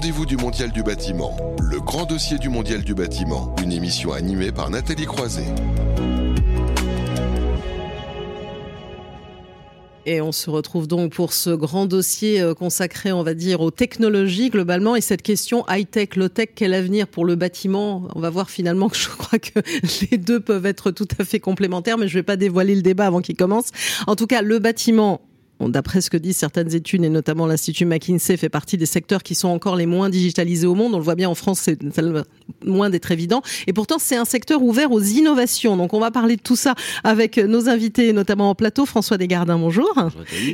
[0.00, 4.50] rendez-vous du Mondial du bâtiment, le grand dossier du Mondial du bâtiment, une émission animée
[4.50, 5.44] par Nathalie Croiset.
[10.06, 13.70] Et on se retrouve donc pour ce grand dossier euh, consacré, on va dire, aux
[13.70, 14.96] technologies globalement.
[14.96, 18.08] Et cette question high-tech, low-tech, quel avenir pour le bâtiment?
[18.14, 19.60] On va voir finalement que je crois que
[20.10, 22.80] les deux peuvent être tout à fait complémentaires, mais je ne vais pas dévoiler le
[22.80, 23.66] débat avant qu'il commence.
[24.06, 25.20] En tout cas, le bâtiment
[25.68, 29.34] D'après ce que disent certaines études, et notamment l'Institut McKinsey, fait partie des secteurs qui
[29.34, 30.94] sont encore les moins digitalisés au monde.
[30.94, 31.78] On le voit bien en France, c'est
[32.64, 33.42] loin d'être évident.
[33.66, 35.76] Et pourtant, c'est un secteur ouvert aux innovations.
[35.76, 38.86] Donc, on va parler de tout ça avec nos invités, notamment en plateau.
[38.86, 39.92] François Desgardins, bonjour,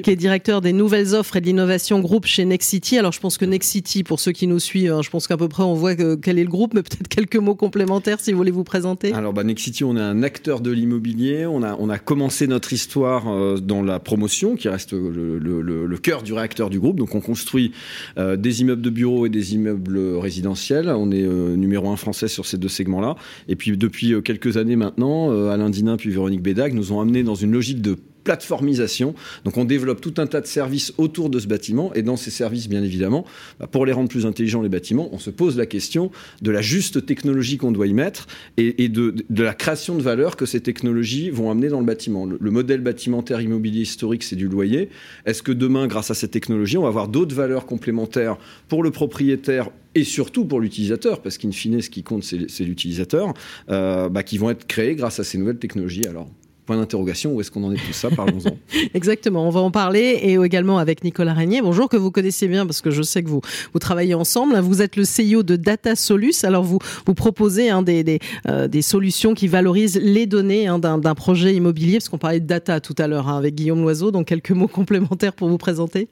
[0.02, 2.98] qui est directeur des nouvelles offres et de l'innovation groupe chez Nexity.
[2.98, 5.48] Alors, je pense que Nexity, pour ceux qui nous suivent, hein, je pense qu'à peu
[5.48, 8.50] près on voit quel est le groupe, mais peut-être quelques mots complémentaires si vous voulez
[8.50, 9.12] vous présenter.
[9.12, 11.46] Alors, bah, Nexity, on est un acteur de l'immobilier.
[11.46, 16.22] On a, on a commencé notre histoire euh, dans la promotion, qui reste le, cœur
[16.22, 16.96] du réacteur du groupe.
[16.96, 17.72] Donc on construit
[18.18, 20.88] euh, des immeubles de bureaux et des immeubles résidentiels.
[20.88, 23.16] On est euh, numéro un français sur ces deux segments-là.
[23.48, 27.22] Et puis depuis euh, quelques années maintenant, Alain Dinin puis Véronique Bédag nous ont amené
[27.22, 29.14] dans une logique de plateformisation.
[29.44, 32.32] Donc on développe tout un tas de services autour de ce bâtiment et dans ces
[32.32, 33.24] services, bien évidemment,
[33.60, 36.10] bah, pour les rendre plus intelligents les bâtiments, on se pose la question
[36.42, 40.44] de la juste technologie qu'on doit y mettre et, de, la création de valeur que
[40.44, 42.26] ces technologies vont amener dans le bâtiment.
[42.26, 44.88] Le, modèle bâtimentaire immobilier historique, c'est du loyer.
[45.24, 48.38] Est-ce que demain, grâce à cette technologie, on va avoir d'autres valeurs complémentaires
[48.68, 53.32] pour le propriétaire et surtout pour l'utilisateur, parce qu'in fine, ce qui compte, c'est l'utilisateur,
[53.70, 56.06] euh, bah, qui vont être créés grâce à ces nouvelles technologies.
[56.06, 56.28] Alors,
[56.66, 58.58] point d'interrogation, où est-ce qu'on en est tout ça Parlons-en.
[58.94, 61.62] Exactement, on va en parler et également avec Nicolas Régnier.
[61.62, 63.40] Bonjour, que vous connaissez bien parce que je sais que vous,
[63.72, 64.58] vous travaillez ensemble.
[64.58, 66.44] Vous êtes le CEO de Data Solus.
[66.44, 70.78] Alors vous, vous proposez hein, des, des, euh, des, solutions qui valorisent les données hein,
[70.78, 74.10] d'un projet immobilier, parce qu'on parlait de data tout à l'heure hein, avec Guillaume Loiseau.
[74.10, 76.08] Donc quelques mots complémentaires pour vous présenter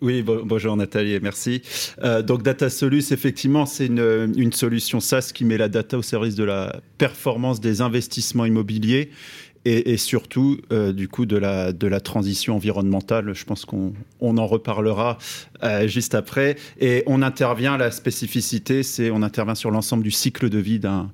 [0.00, 1.60] oui, bonjour Nathalie, merci.
[2.02, 6.02] Euh, donc Data Solus, effectivement, c'est une, une, solution SaaS qui met la data au
[6.02, 9.10] service de la performance des investissements immobiliers
[9.68, 13.34] et, surtout euh, du coup de la de la transition environnementale.
[13.34, 15.18] Je pense qu'on on en reparlera
[15.62, 16.56] euh, juste après.
[16.80, 21.10] Et on intervient la spécificité, c'est on intervient sur l'ensemble du cycle de vie d'un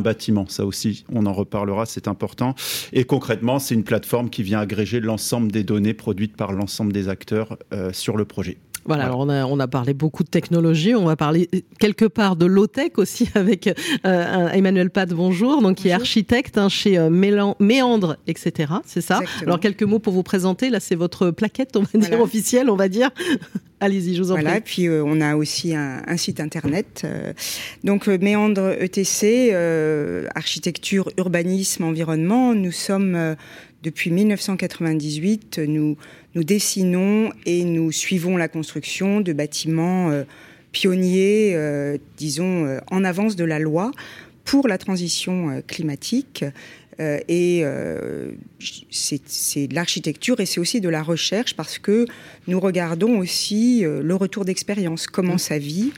[0.00, 0.46] bâtiment.
[0.48, 2.54] Ça aussi, on en reparlera, c'est important.
[2.92, 7.08] Et concrètement, c'est une plateforme qui vient agréger l'ensemble des données produites par l'ensemble des
[7.08, 8.58] acteurs euh, sur le projet.
[8.88, 12.36] Voilà, Alors on, a, on a parlé beaucoup de technologie, on va parler quelque part
[12.36, 13.68] de low-tech aussi avec
[14.06, 18.72] euh, Emmanuel Pad, bonjour, donc qui est architecte hein, chez euh, Méandre, etc.
[18.86, 19.20] C'est ça?
[19.42, 22.76] Alors quelques mots pour vous présenter, là c'est votre plaquette, on va dire officielle, on
[22.76, 23.10] va dire.
[23.80, 24.58] Allez-y, je vous en voilà, prie.
[24.58, 27.02] Et puis euh, on a aussi un, un site internet.
[27.04, 27.34] Euh,
[27.84, 29.52] donc Méandre ETC,
[30.34, 32.54] architecture, urbanisme, environnement.
[32.54, 33.36] Nous sommes
[33.82, 35.96] depuis 1998, nous,
[36.34, 40.24] nous dessinons et nous suivons la construction de bâtiments euh,
[40.72, 43.90] pionniers, euh, disons, euh, en avance de la loi
[44.44, 46.44] pour la transition climatique.
[47.28, 47.64] et
[48.90, 52.06] c'est de l'architecture et c'est aussi de la recherche parce que
[52.46, 55.48] nous regardons aussi le retour d'expérience, comment mmh.
[55.50, 55.92] ça vit.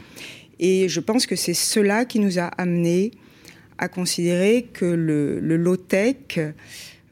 [0.59, 3.13] Et je pense que c'est cela qui nous a amené
[3.79, 6.41] à considérer que le, le low-tech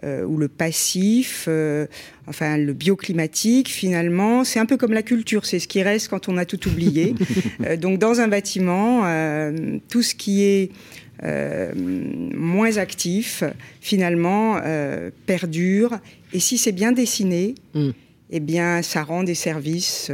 [0.04, 1.86] euh, ou le passif, euh,
[2.28, 6.28] enfin le bioclimatique, finalement, c'est un peu comme la culture, c'est ce qui reste quand
[6.28, 7.14] on a tout oublié.
[7.64, 9.02] Euh, donc dans un bâtiment,
[9.88, 10.70] tout ce qui est
[11.24, 13.42] moins actif,
[13.80, 14.60] finalement,
[15.26, 15.98] perdure.
[16.32, 17.90] Et si c'est bien dessiné, mm.
[18.30, 20.12] eh bien, ça rend des services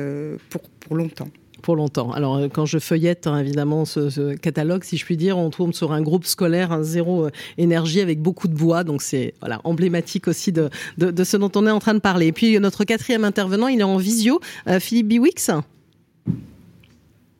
[0.49, 1.29] pour, pour longtemps
[1.65, 2.13] pour longtemps.
[2.13, 5.73] Alors, euh, quand je feuillette, hein, évidemment, ce, catalogue, si je puis dire, on tombe
[5.73, 8.85] sur un groupe scolaire, un zéro euh, énergie avec beaucoup de bois.
[8.85, 12.27] Donc, c'est voilà, emblématique aussi de, de, ce dont on est en train de parler.
[12.27, 15.51] Et puis, notre quatrième intervenant, il est en visio, euh, Philippe Biwix.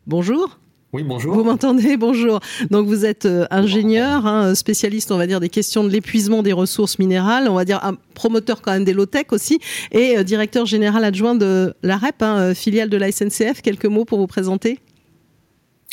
[0.07, 0.59] Bonjour.
[0.95, 1.35] Oui, bonjour.
[1.35, 1.97] Vous m'entendez?
[1.97, 2.39] Bonjour.
[2.71, 6.53] Donc vous êtes euh, ingénieur, hein, spécialiste, on va dire, des questions de l'épuisement des
[6.53, 9.59] ressources minérales, on va dire un promoteur quand même des low-tech aussi,
[9.91, 13.61] et euh, directeur général adjoint de l'AREP, hein, euh, filiale de la SNCF.
[13.61, 14.79] Quelques mots pour vous présenter?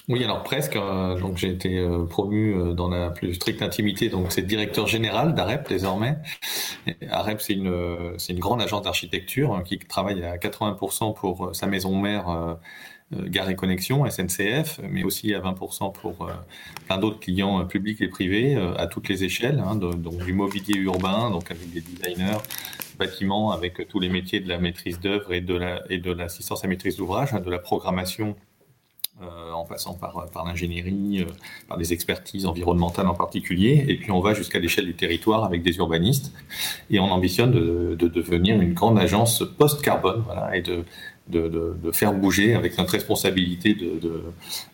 [0.08, 0.78] Oui, alors presque.
[1.20, 4.10] donc j'ai été promu dans la plus stricte intimité.
[4.10, 6.18] Donc c'est directeur général d'AREP désormais.
[7.10, 11.68] AREP c'est une c'est une grande agence d'architecture hein, qui travaille à 80% pour sa
[11.68, 12.58] maison mère
[13.12, 16.32] Gare et Connexion, SNCF, mais aussi à 20% pour euh,
[16.86, 20.76] plein d'autres clients euh, publics et privés à toutes les échelles, hein, donc du mobilier
[20.78, 22.38] urbain, donc avec des designers,
[22.98, 27.34] bâtiments, avec tous les métiers de la maîtrise d'œuvre et de l'assistance à maîtrise d'ouvrage,
[27.34, 28.36] hein, de la programmation
[29.54, 31.28] en passant par, par l'ingénierie,
[31.68, 35.62] par des expertises environnementales en particulier, et puis on va jusqu'à l'échelle du territoire avec
[35.62, 36.34] des urbanistes,
[36.90, 40.24] et on ambitionne de, de devenir une grande agence post-carbone,
[40.54, 40.86] et de
[41.32, 44.00] de, faire bouger avec notre responsabilité de,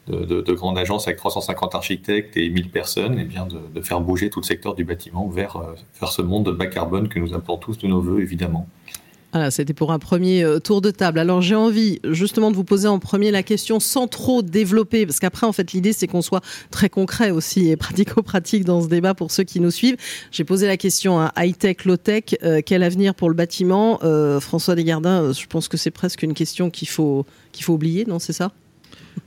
[0.08, 4.42] de, grande agence avec 350 architectes et 1000 personnes, et bien de, faire bouger tout
[4.42, 5.58] le secteur du bâtiment vers,
[6.00, 8.68] vers ce monde bas carbone que nous appelons tous de nos voeux, évidemment.
[9.38, 11.20] Voilà, c'était pour un premier euh, tour de table.
[11.20, 15.20] Alors j'ai envie justement de vous poser en premier la question sans trop développer, parce
[15.20, 16.42] qu'après en fait l'idée c'est qu'on soit
[16.72, 19.96] très concret aussi et pratico-pratique dans ce débat pour ceux qui nous suivent.
[20.32, 24.00] J'ai posé la question à high-tech, low-tech, euh, quel avenir pour le bâtiment?
[24.02, 28.06] Euh, François Desgardins, je pense que c'est presque une question qu'il faut, qu'il faut oublier,
[28.06, 28.52] non c'est ça?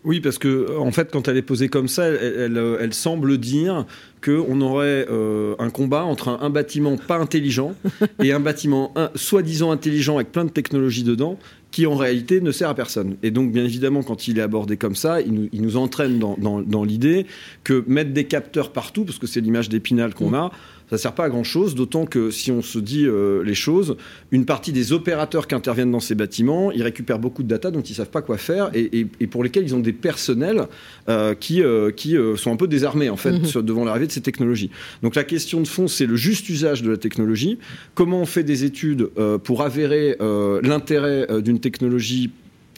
[0.05, 3.87] Oui, parce que en fait, quand elle est posée comme ça, elle, semble dire
[4.23, 7.75] qu'on aurait euh, un combat entre un, bâtiment pas intelligent
[8.23, 11.39] et un bâtiment soi-disant intelligent avec plein de technologies dedans
[11.71, 13.17] qui en réalité ne sert à personne.
[13.23, 17.27] Et donc, bien évidemment, quand il est abordé comme ça, il nous, entraîne dans, l'idée
[17.65, 20.35] que mettre des capteurs partout, parce que c'est l'image d'Épinal qu'on mm.
[20.35, 20.51] a,
[20.91, 23.97] ça sert pas à grand chose, d'autant que si on se dit euh, les choses,
[24.33, 27.81] une partie des opérateurs qui interviennent dans ces bâtiments, ils récupèrent beaucoup de data dont
[27.81, 30.67] ils savent pas quoi faire et, pour lesquels ils ont des personnels
[31.09, 33.63] euh, qui, euh, qui sont un peu désarmés en fait mhm.
[33.63, 34.71] devant l'arrivée de ces technologies.
[35.03, 37.59] Donc la question de fond, c'est le juste usage de la technologie.
[37.95, 39.09] Comment on fait des études
[39.45, 40.17] pour avérer
[40.63, 42.31] l'intérêt d'une technologie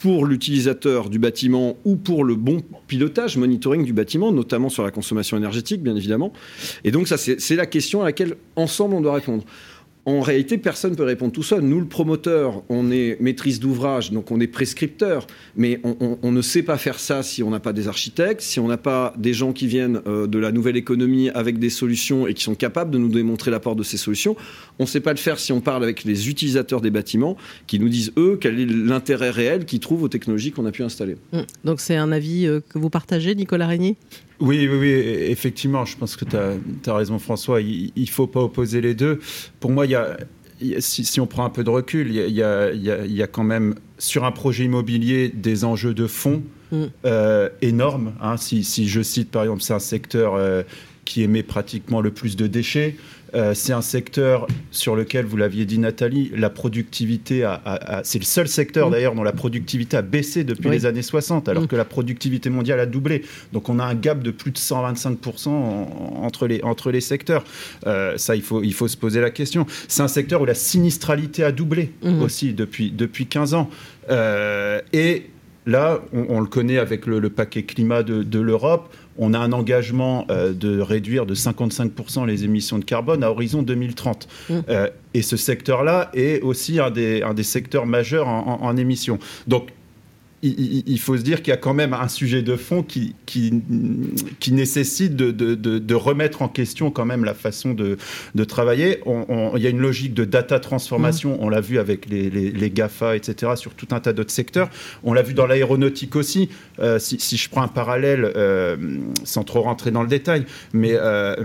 [0.03, 4.91] pour l'utilisateur du bâtiment ou pour le bon pilotage, monitoring du bâtiment, notamment sur la
[4.91, 6.33] consommation énergétique, bien évidemment.
[6.83, 9.45] Et donc ça, c'est la question à laquelle ensemble on doit répondre.
[10.05, 11.61] En réalité, personne ne peut répondre tout seul.
[11.61, 16.61] Nous, le promoteur, on est maîtrise d'ouvrage, donc on est prescripteur, mais on, ne sait
[16.63, 19.53] pas faire ça si on n'a pas des architectes, si on n'a pas des gens
[19.53, 22.97] qui viennent euh, de la nouvelle économie avec des solutions et qui sont capables de
[22.97, 24.35] nous démontrer l'apport de ces solutions.
[24.77, 27.79] On ne sait pas le faire si on parle avec les utilisateurs des bâtiments, qui
[27.79, 31.15] nous disent, eux, quel est l'intérêt réel qu'ils trouvent aux technologies qu'on a pu installer.
[31.31, 31.39] Mmh.
[31.63, 33.95] Donc c'est un avis euh, que vous partagez, Nicolas Régnier?
[34.39, 36.35] Oui, oui, oui, effectivement, je pense que tu
[36.89, 39.19] as, raison François, il ne faut pas opposer les deux.
[39.59, 40.17] Pour moi, il y a,
[40.79, 44.31] si, on prend un peu de recul, il y, y a, quand même sur un
[44.31, 46.83] projet immobilier des enjeux de fond mm.
[47.05, 48.13] euh, énormes.
[48.21, 48.37] Hein.
[48.37, 50.63] Si, si, je cite par exemple, c'est un secteur euh,
[51.05, 52.95] qui émet pratiquement le plus de déchets.
[53.35, 58.25] Euh, c'est un secteur sur lequel, vous l'aviez dit Nathalie, la productivité a, c'est le
[58.25, 58.91] seul secteur mm.
[58.91, 61.67] d'ailleurs dont la productivité a baissé depuis les années 60, alors mm.
[61.67, 63.23] que la productivité mondiale a doublé.
[63.51, 67.43] Donc on a un gap de plus de 125% entre, les, entre les secteurs.
[67.87, 69.65] Euh, ça, il faut, il faut se poser la question.
[69.87, 72.21] C'est un secteur où la sinistralité a doublé mm.
[72.21, 73.69] aussi depuis, depuis 15 ans.
[74.09, 75.29] Euh, et
[75.65, 80.25] là, on, le connaît avec le, paquet climat de, de l'Europe on a un engagement
[80.29, 84.27] euh, de réduire de 55% les émissions de carbone à horizon 2030.
[84.49, 84.53] Mmh.
[84.69, 89.19] Euh, et ce secteur-là est aussi un des, un des secteurs majeurs en, en émissions.
[89.47, 89.69] Donc
[90.43, 93.61] il, faut se dire qu'il y a quand même un sujet de fond qui, qui,
[94.41, 97.97] qui nécessite de, de, de, remettre en question quand même la façon de,
[98.43, 98.99] travailler.
[99.55, 101.39] il y a une logique de data transformation, mmh.
[101.39, 104.69] on l'a vu avec les, les, GAFA, etc., sur tout un tas d'autres secteurs.
[105.03, 106.49] On l'a vu dans l'aéronautique aussi.
[106.79, 108.75] Euh, si, je prends un parallèle, euh,
[109.23, 111.35] sans trop rentrer dans le détail, mais euh,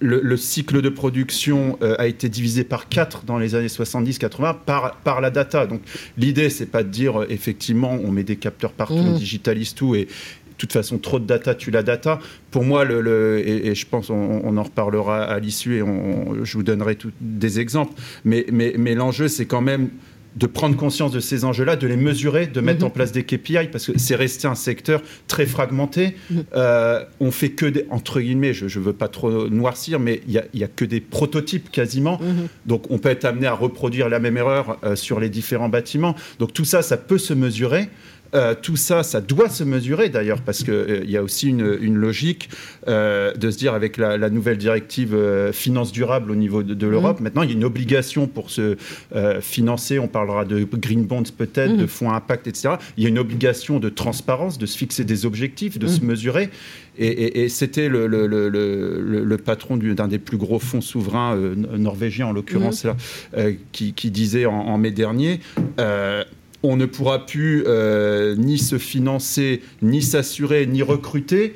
[0.00, 5.20] le, cycle de production a été divisé par 4 dans les années 70-80 par, par
[5.20, 5.66] la data.
[5.66, 5.80] Donc
[6.16, 9.18] l'idée, c'est pas de dire effectivement on met des capteurs partout, on mmh.
[9.18, 10.04] digitalise tout et
[10.58, 12.18] de toute façon, trop de data tue la data.
[12.50, 15.84] Pour moi, le, et, je pense on, en reparlera à l'issue et
[16.42, 17.92] je vous donnerai tout, des exemples.
[18.24, 19.90] Mais, mais, mais l'enjeu, c'est quand même
[20.36, 22.92] de prendre conscience de ces enjeux-là, de les mesurer, de mettre en mmh.
[22.92, 26.16] place des KPI, parce que c'est resté un secteur très fragmenté.
[26.30, 26.38] Mmh.
[26.54, 30.32] Euh, on fait que des, entre guillemets, je ne veux pas trop noircir, mais il
[30.32, 32.20] n'y a, a, que des prototypes quasiment.
[32.66, 36.14] Donc on peut être amené à reproduire la même erreur euh, sur les différents bâtiments.
[36.38, 37.88] Donc tout ça, ça peut se mesurer.
[38.34, 41.96] Euh, tout ça, ça doit se mesurer d'ailleurs, parce qu'il euh, y a aussi une,
[41.96, 42.50] logique
[42.86, 45.16] euh, de se dire avec la, nouvelle directive
[45.52, 47.22] finance durable au niveau de, l'Europe, mmh.
[47.22, 48.76] maintenant il y a une obligation pour se
[49.40, 51.88] financer, on parlera de green bonds peut-être, de mmh.
[51.88, 52.74] fonds impact, etc.
[52.96, 56.06] Il y a une obligation de transparence, de se fixer des objectifs, de se mmh.
[56.06, 56.50] mesurer.
[57.00, 62.86] Et, c'était le, patron d'un des plus gros fonds souverains norvégiens, en l'occurrence,
[63.72, 65.40] qui, disait en, en mai dernier
[66.62, 71.54] on ne pourra plus euh, ni se financer, ni s'assurer, ni recruter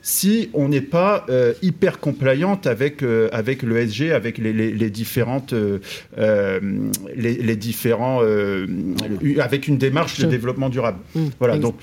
[0.00, 5.52] si on n'est pas euh, hyper compliante avec, euh, avec l'ESG, avec les, différentes,
[6.16, 8.22] les, différents,
[9.40, 10.98] avec une démarche de développement durable.
[11.14, 11.26] Mmh.
[11.38, 11.74] voilà, donc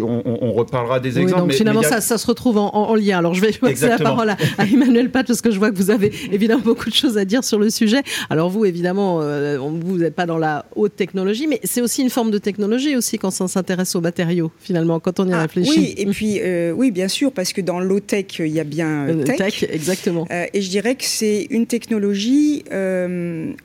[0.00, 1.42] on, reparlera des exemples.
[1.42, 3.18] donc finalement, ça, se retrouve en, lien.
[3.18, 5.90] Alors je vais passer la parole à, Emmanuel Pat parce que je vois que vous
[5.90, 8.02] avez évidemment beaucoup de choses à dire sur le sujet.
[8.30, 12.10] Alors vous, évidemment, euh, vous n'êtes pas dans la haute technologie, mais c'est aussi une
[12.10, 15.70] forme de technologie aussi quand on s'intéresse aux matériaux, finalement, quand on y ah, réfléchit.
[15.70, 18.64] Oui, et puis euh, oui, bien sûr, parce que dans low tech, il y a
[18.64, 19.36] bien euh, tech.
[19.36, 20.26] tech exactement.
[20.30, 22.64] et je dirais que c'est une technologie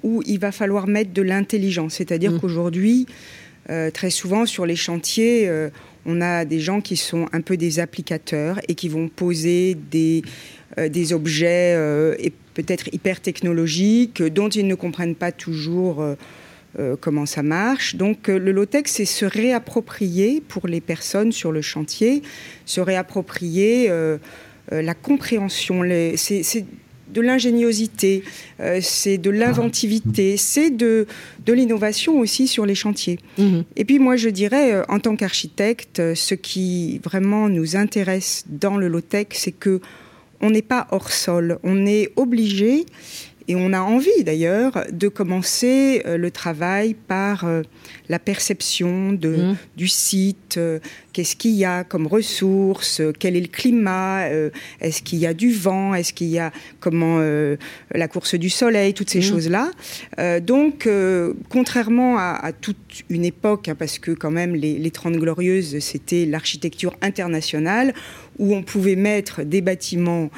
[0.03, 2.39] où il va falloir mettre de l'intelligence, c'est-à-dire mmh.
[2.39, 3.05] qu'aujourd'hui
[3.93, 5.50] très souvent sur les chantiers,
[6.07, 10.23] on a des gens qui sont un peu des applicateurs et qui vont poser des,
[10.77, 11.75] des objets
[12.55, 16.03] peut-être hyper technologiques dont ils ne comprennent pas toujours
[16.79, 17.95] euh, comment ça marche.
[17.95, 22.21] Donc euh, le low-tech, c'est se réapproprier pour les personnes sur le chantier,
[22.65, 24.17] se réapproprier euh,
[24.69, 25.81] la compréhension.
[27.13, 28.23] De l'ingéniosité,
[28.81, 31.07] c'est de l'inventivité, c'est de,
[31.45, 33.19] de l'innovation aussi sur les chantiers.
[33.37, 33.63] Mhm.
[33.75, 38.87] Et puis moi, je dirais, en tant qu'architecte, ce qui vraiment nous intéresse dans le
[38.87, 39.79] low-tech, c'est que
[40.41, 42.85] on n'est pas hors sol, on est obligé
[43.49, 47.61] et on a envie d'ailleurs de commencer euh, le travail par euh,
[48.09, 49.57] la perception de, mmh.
[49.77, 50.79] du site, euh,
[51.13, 54.27] qu'est-ce qu'il y a comme ressources, quel est le climat,
[54.81, 58.93] est-ce qu'il y a du vent, est-ce qu'il y a comment la course du soleil,
[58.93, 59.23] toutes ces mmh.
[59.23, 59.71] choses-là.
[60.41, 60.87] donc,
[61.49, 66.25] contrairement à, toute une époque, hein, parce que quand même les, les 30 glorieuses, c'était
[66.25, 67.93] l'architecture internationale,
[68.37, 70.29] où on pouvait mettre des bâtiments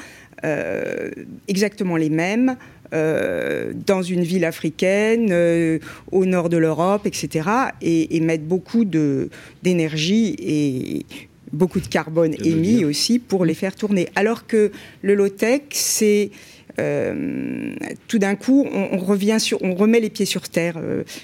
[1.48, 2.56] exactement les mêmes,
[2.92, 5.78] euh, dans une ville africaine, euh,
[6.10, 7.48] au nord de l'Europe, etc.,
[7.80, 11.06] et, mettre beaucoup d'énergie et
[11.52, 14.08] beaucoup de carbone émis aussi pour les faire tourner.
[14.14, 16.30] Alors que le low-tech, c'est
[16.78, 17.74] euh,
[18.08, 20.80] tout d'un coup, on, revient sur, on remet les pieds sur terre,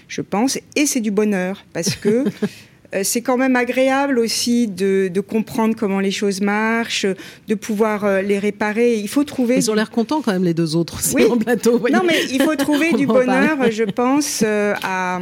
[0.08, 2.24] je pense, et c'est du bonheur parce que
[3.02, 7.06] c'est quand même agréable aussi de, comprendre comment les choses marchent,
[7.48, 8.94] de pouvoir euh, les réparer.
[8.94, 9.56] Il faut trouver.
[9.56, 11.24] Ils ont l'air contents quand même les deux autres aussi oui.
[11.38, 11.80] plateau.
[11.92, 15.20] Non, mais il faut trouver du bonheur, je pense, euh, à,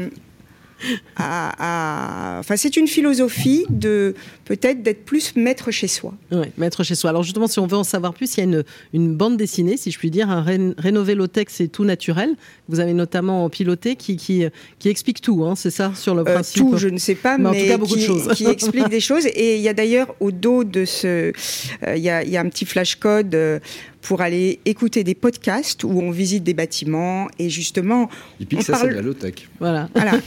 [1.19, 4.15] Enfin, c'est une philosophie de
[4.45, 6.15] peut-être d'être plus maître chez soi.
[6.33, 7.11] Oui, maître chez soi.
[7.11, 9.77] Alors justement, si on veut en savoir plus, il y a une, une bande dessinée,
[9.77, 12.37] si je puis dire, un ré rénové low-tech, c'est tout naturel.
[12.69, 14.45] Vous avez notamment piloté qui, qui,
[14.79, 17.39] qui explique tout, hein, c'est ça, sur le euh, principe Tout, je ne sais pas,
[17.39, 18.29] mais, en tout cas, beaucoup qui, de choses.
[18.35, 19.27] qui explique des choses.
[19.27, 22.37] Et il y a d'ailleurs au dos de ce, euh, il, y a, il, y
[22.37, 23.59] a, un petit flashcode euh,
[24.03, 28.11] pour aller écouter des podcasts où on visite des bâtiments et justement.
[28.41, 29.35] Et puis ça, c'est de la low-tech.
[29.59, 29.89] Voilà.
[29.95, 30.13] voilà.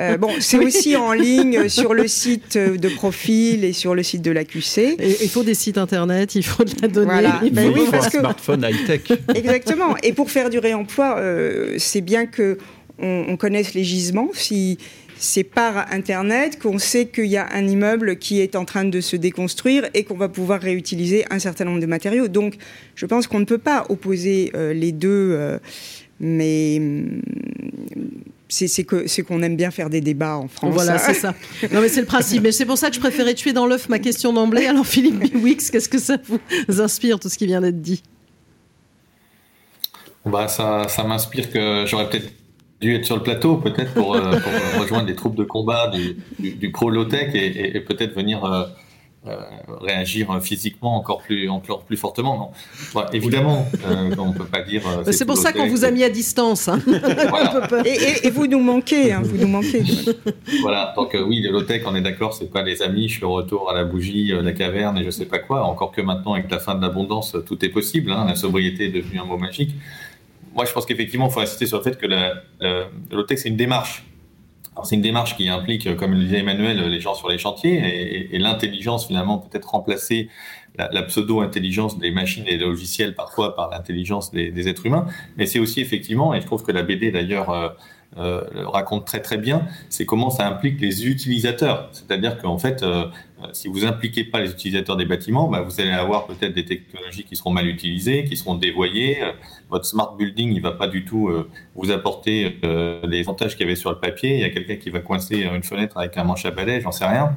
[0.00, 2.88] Euh, bon, c'est aussi en ligne sur le site de
[3.52, 4.96] Profil et sur le site de l'AQC.
[5.22, 7.06] Il faut des sites internet, il faut de la donnée.
[7.06, 7.40] Voilà.
[7.44, 9.18] Il ben faut, oui, parce un smartphone high-tech.
[9.34, 9.96] Exactement.
[10.02, 12.58] Et pour faire du réemploi, euh, c'est bien que
[12.98, 14.30] on, on, connaisse les gisements.
[14.34, 14.78] Si
[15.22, 19.00] c'est par Internet qu'on sait qu'il y a un immeuble qui est en train de
[19.00, 22.26] se déconstruire et qu'on va pouvoir réutiliser un certain nombre de matériaux.
[22.26, 22.56] Donc,
[22.96, 25.58] je pense qu'on ne peut pas opposer euh, les deux, euh,
[26.18, 26.80] mais
[28.60, 30.72] mm, c'est qu'on aime bien faire des débats en France.
[30.74, 31.34] Voilà, c'est ça.
[31.72, 32.42] Non, mais c'est le principe.
[32.42, 34.66] Mais c'est pour ça que je préférais tuer dans l'œuf ma question d'emblée.
[34.66, 38.02] Alors, Philippe Biwix, qu'est-ce que ça vous inspire, tout ce qui vient d'être dit?
[40.24, 42.32] Bah, ça, ça m'inspire que j'aurais peut-être
[42.80, 44.38] dû être sur le plateau peut-être pour, euh,
[44.78, 48.64] rejoindre les troupes de combat du, du, pro low-tech et, peut-être venir euh,
[49.80, 52.52] réagir physiquement encore plus, encore plus fortement.
[52.94, 53.04] Non.
[53.12, 53.66] évidemment,
[54.18, 54.82] on ne peut pas dire.
[55.10, 56.68] c'est pour ça qu'on vous a mis à distance.
[56.68, 56.80] Hein.
[57.84, 59.84] et, vous nous manquez, hein, vous nous manquez.
[60.62, 63.70] voilà, donc oui, le low-tech, on est d'accord, c'est pas les amis, je suis retour
[63.70, 65.64] à la bougie, la caverne et je sais pas quoi.
[65.64, 68.10] Encore que maintenant, avec la fin de l'abondance, tout est possible.
[68.12, 68.26] Hein.
[68.26, 69.70] la sobriété est devenue un mot magique
[70.54, 72.84] moi, je pense qu'effectivement, il faut insister sur le fait que la, la,
[73.36, 74.04] c'est une démarche.
[74.84, 78.38] C'est une démarche qui implique, comme le disait Emmanuel, les gens sur les chantiers et,
[78.38, 80.28] l'intelligence, finalement, peut-être remplacer
[80.76, 85.06] la, pseudo-intelligence des machines et des logiciels parfois par l'intelligence des, êtres humains.
[85.36, 87.68] Mais c'est aussi, effectivement, et je trouve que la BD, d'ailleurs, euh,
[88.18, 91.88] euh, raconte très très bien, c'est comment ça implique les utilisateurs.
[91.92, 93.06] C'est-à-dire qu'en fait, euh,
[93.52, 97.24] si vous impliquez pas les utilisateurs des bâtiments, bah, vous allez avoir peut-être des technologies
[97.24, 99.18] qui seront mal utilisées, qui seront dévoyées.
[99.70, 103.66] Votre smart building, il va pas du tout euh, vous apporter euh, les avantages qu'il
[103.66, 104.34] y avait sur le papier.
[104.34, 106.92] Il y a quelqu'un qui va coincer une fenêtre avec un manche à balai, j'en
[106.92, 107.36] sais rien.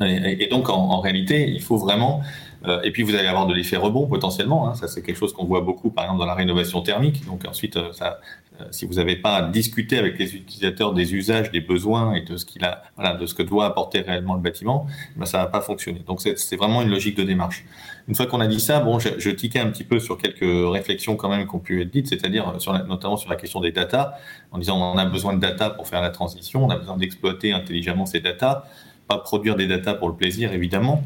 [0.00, 2.20] Et, donc, en, réalité, il faut vraiment
[2.66, 4.68] euh, et puis vous allez avoir de l'effet rebond potentiellement.
[4.68, 4.74] Hein.
[4.74, 7.24] Ça c'est quelque chose qu'on voit beaucoup par exemple dans la rénovation thermique.
[7.26, 11.60] Donc ensuite, euh, euh, si vous n'avez pas discuté avec les utilisateurs des usages, des
[11.60, 14.86] besoins et de ce qu'il a, voilà, de ce que doit apporter réellement le bâtiment,
[15.16, 16.00] ben ça va pas fonctionner.
[16.06, 17.64] Donc c'est vraiment une logique de démarche.
[18.08, 20.72] Une fois qu'on a dit ça, bon, je, je tiquais un petit peu sur quelques
[20.72, 22.54] réflexions quand même qui ont pu être dites, c'est-à-dire
[22.88, 24.16] notamment sur la question des data,
[24.52, 27.52] en disant on a besoin de data pour faire la transition, on a besoin d'exploiter
[27.52, 28.66] intelligemment ces data,
[29.06, 31.04] pas produire des data pour le plaisir évidemment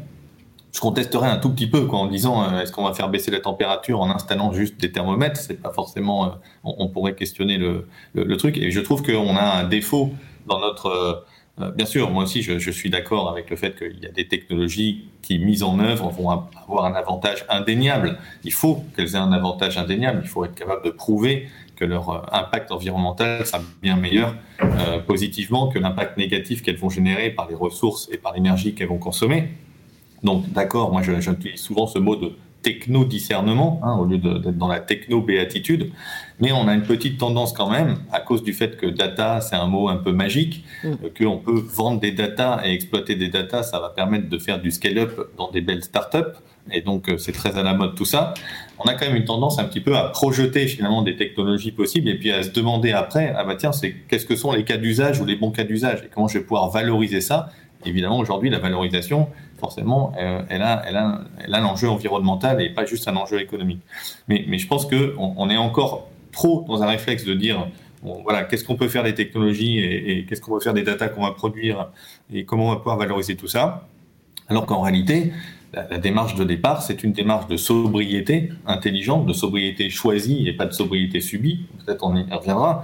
[0.71, 3.39] je contesterais un tout petit peu en disant euh, est-ce qu'on va faire baisser la
[3.39, 5.39] température en installant juste des thermomètres?
[5.39, 6.25] C'est pas forcément.
[6.25, 6.29] Euh,
[6.63, 8.57] on, pourrait questionner le, le, truc.
[8.57, 10.11] Et je trouve qu'on a un défaut
[10.47, 11.25] dans notre.
[11.59, 14.11] Euh, bien sûr, moi aussi, je, je suis d'accord avec le fait qu'il y a
[14.11, 18.17] des technologies qui, mises en œuvre, vont avoir un avantage indéniable.
[18.45, 20.21] Il faut qu'elles aient un avantage indéniable.
[20.23, 24.35] Il faut être capable de prouver que leur impact environnemental sera bien meilleur
[25.07, 28.99] positivement que l'impact négatif qu'elles vont générer par les ressources et par l'énergie qu'elles vont
[28.99, 29.49] consommer.
[30.23, 34.79] Donc, d'accord, moi j'utilise souvent ce mot de techno-discernement, hein, au lieu d'être dans la
[34.79, 35.91] techno-béatitude.
[36.39, 39.55] Mais on a une petite tendance quand même, à cause du fait que data, c'est
[39.55, 40.87] un mot un peu magique, mm.
[40.87, 44.61] euh, qu'on peut vendre des data et exploiter des data, ça va permettre de faire
[44.61, 46.37] du scale-up dans des belles startups.
[46.71, 48.33] Et donc, euh, c'est très à la mode tout ça.
[48.77, 52.09] On a quand même une tendance un petit peu à projeter finalement des technologies possibles
[52.09, 54.77] et puis à se demander après, ah bah tiens, c'est qu'est-ce que sont les cas
[54.77, 57.49] d'usage ou les bons cas d'usage et comment je vais pouvoir valoriser ça?
[57.85, 59.27] Évidemment, aujourd'hui, la valorisation,
[59.61, 63.39] forcément, euh, elle a, elle a, elle a l'enjeu environnemental et pas juste un enjeu
[63.39, 63.79] économique.
[64.27, 67.67] Mais, mais je pense qu'on on est encore trop dans un réflexe de dire
[68.01, 71.23] voilà, qu'est-ce qu'on peut faire des technologies et, qu'est-ce qu'on peut faire des datas qu'on
[71.23, 71.89] va produire
[72.33, 73.87] et comment on va pouvoir valoriser tout ça.
[74.47, 75.31] Alors qu'en réalité,
[75.73, 80.65] la, démarche de départ, c'est une démarche de sobriété intelligente, de sobriété choisie et pas
[80.65, 81.65] de sobriété subie.
[81.85, 82.83] Peut-être on y reviendra.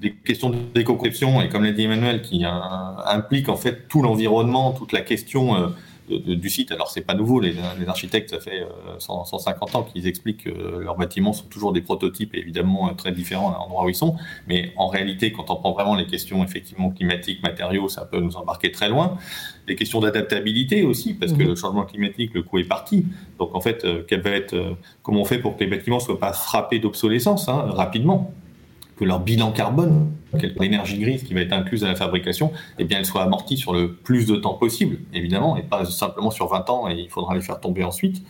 [0.00, 4.92] Des questions d'éco-conception et comme l'a dit Emmanuel, qui impliquent en fait tout l'environnement, toute
[4.92, 5.68] la question euh,
[6.08, 6.72] du site.
[6.72, 7.54] Alors, c'est pas nouveau, les,
[7.86, 8.66] architectes, ça fait
[8.98, 13.12] 150 euh, ans qu'ils expliquent que leurs bâtiments sont toujours des prototypes, évidemment euh, très
[13.12, 14.16] différents à l'endroit où ils sont.
[14.48, 18.36] Mais en réalité, quand on prend vraiment les questions effectivement climatiques, matériaux, ça peut nous
[18.36, 19.16] embarquer très loin.
[19.68, 21.48] Les questions d'adaptabilité aussi, parce que mmh.
[21.48, 23.06] le changement climatique, le coût est parti.
[23.38, 26.18] Donc, en fait, euh, quelle va être, comment on fait pour que les bâtiments soient
[26.18, 28.32] pas frappés d'obsolescence hein, rapidement?
[28.96, 30.12] Que leur bilan carbone,
[30.58, 33.72] l'énergie grise qui va être incluse à la fabrication, eh bien, elle soit amortie sur
[33.72, 37.34] le plus de temps possible, évidemment, et pas simplement sur 20 ans et il faudra
[37.34, 38.22] les faire tomber ensuite.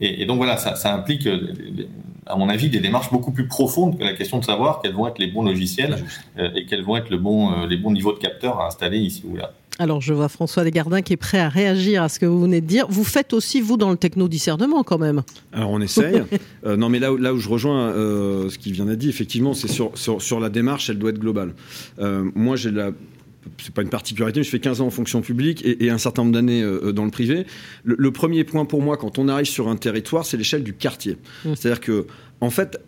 [0.00, 1.54] Et, donc voilà, ça, ça, implique, euh,
[2.26, 5.06] à mon avis, des démarches beaucoup plus profondes que la question de savoir quels vont
[5.06, 6.04] être les bons logiciels
[6.38, 8.98] euh, et quels vont être le bon, euh, les bons niveaux de capteurs à installer
[8.98, 9.52] ici ou là.
[9.78, 12.60] Alors, je vois François Desgardins qui est prêt à réagir à ce que vous venez
[12.60, 12.86] de dire.
[12.88, 15.22] Vous faites aussi, vous, dans le techno-discernement, quand même.
[15.52, 16.22] Alors, on essaye.
[16.64, 19.52] Euh, non, mais là, là où je rejoins euh, ce qu'il vient d'être dit, effectivement,
[19.52, 21.54] c'est sur, sur, la démarche, elle doit être globale.
[21.98, 22.92] Euh, moi, j'ai la
[23.58, 26.22] c'est pas une particularité, mais je fais 15 ans en fonction publique et, un certain
[26.22, 27.44] nombre d'années dans le privé.
[27.82, 31.16] Le, premier point pour moi, quand on arrive sur un territoire, c'est l'échelle du quartier.
[31.44, 31.54] Mmh.
[31.56, 32.06] C'est-à-dire que,
[32.40, 32.78] en fait,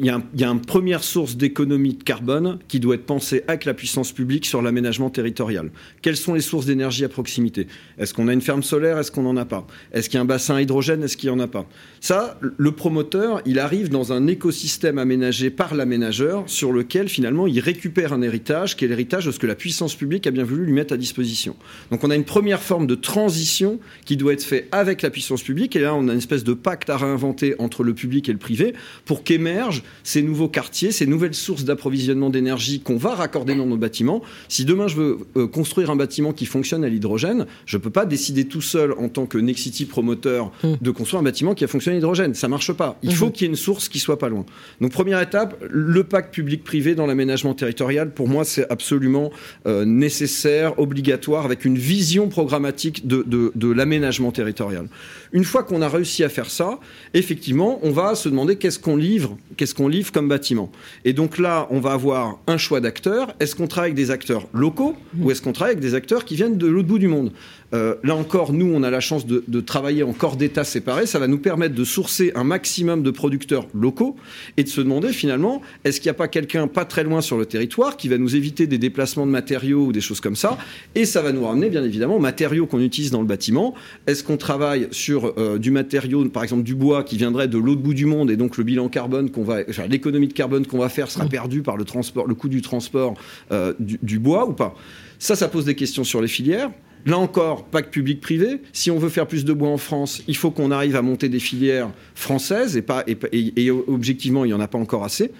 [0.00, 3.74] il y, a une première source d'économie de carbone qui doit être pensée avec la
[3.74, 5.70] puissance publique sur l'aménagement territorial.
[6.02, 7.68] Quelles sont les sources d'énergie à proximité?
[7.96, 8.98] Est-ce qu'on a une ferme solaire?
[8.98, 9.68] Est-ce qu'on n'en a pas?
[9.92, 11.04] Est-ce qu'il y a un bassin hydrogène?
[11.04, 11.64] Est-ce qu'il n'y en a pas?
[12.00, 17.60] Ça, le promoteur, il arrive dans un écosystème aménagé par l'aménageur sur lequel finalement il
[17.60, 20.64] récupère un héritage qui est l'héritage de ce que la puissance publique a bien voulu
[20.64, 21.54] lui mettre à disposition.
[21.92, 25.44] Donc on a une première forme de transition qui doit être faite avec la puissance
[25.44, 28.32] publique et là on a une espèce de pacte à réinventer entre le public et
[28.32, 33.54] le privé pour qu'émerge ces nouveaux quartiers, ces nouvelles sources d'approvisionnement d'énergie qu'on va raccorder
[33.54, 34.22] dans nos bâtiments.
[34.48, 37.90] Si demain je veux euh, construire un bâtiment qui fonctionne à l'hydrogène, je ne peux
[37.90, 40.74] pas décider tout seul en tant que Nexity promoteur mmh.
[40.80, 42.34] de construire un bâtiment qui a fonctionné à l'hydrogène.
[42.34, 42.98] Ça marche pas.
[43.02, 43.12] Il mmh.
[43.12, 44.44] faut qu'il y ait une source qui soit pas loin.
[44.80, 49.30] Donc première étape, le pacte public-privé dans l'aménagement territorial, pour moi, c'est absolument
[49.66, 54.88] euh, nécessaire, obligatoire, avec une vision programmatique de, de l'aménagement territorial.
[55.32, 56.78] Une fois qu'on a réussi à faire ça,
[57.12, 60.70] effectivement, on va se demander qu'est-ce qu'on livre, qu'est-ce qu'on livre comme bâtiment.
[61.04, 63.34] Et donc là, on va avoir un choix d'acteurs.
[63.40, 66.36] Est-ce qu'on travaille avec des acteurs locaux ou est-ce qu'on travaille avec des acteurs qui
[66.36, 67.32] viennent de l'autre bout du monde?
[67.74, 71.06] Euh, là encore, nous, on a la chance de, travailler en corps d'État séparés.
[71.06, 74.16] Ça va nous permettre de sourcer un maximum de producteurs locaux
[74.56, 77.36] et de se demander finalement, est-ce qu'il n'y a pas quelqu'un pas très loin sur
[77.36, 80.58] le territoire qui va nous éviter des déplacements de matériaux ou des choses comme ça?
[80.94, 83.74] Et ça va nous ramener, bien évidemment, aux matériaux qu'on utilise dans le bâtiment.
[84.06, 87.80] Est-ce qu'on travaille sur euh, du matériau, par exemple du bois, qui viendrait de l'autre
[87.80, 90.88] bout du monde et donc le bilan carbone qu'on va, l'économie de carbone qu'on va
[90.88, 93.14] faire sera perdue par le transport, le coût du transport
[93.50, 94.74] euh, du bois ou pas?
[95.18, 96.70] Ça, ça pose des questions sur les filières.
[97.06, 98.60] Là encore, pacte public-privé.
[98.72, 101.28] Si on veut faire plus de bois en France, il faut qu'on arrive à monter
[101.28, 105.30] des filières françaises et, pas, et, objectivement, il n'y en a pas encore assez.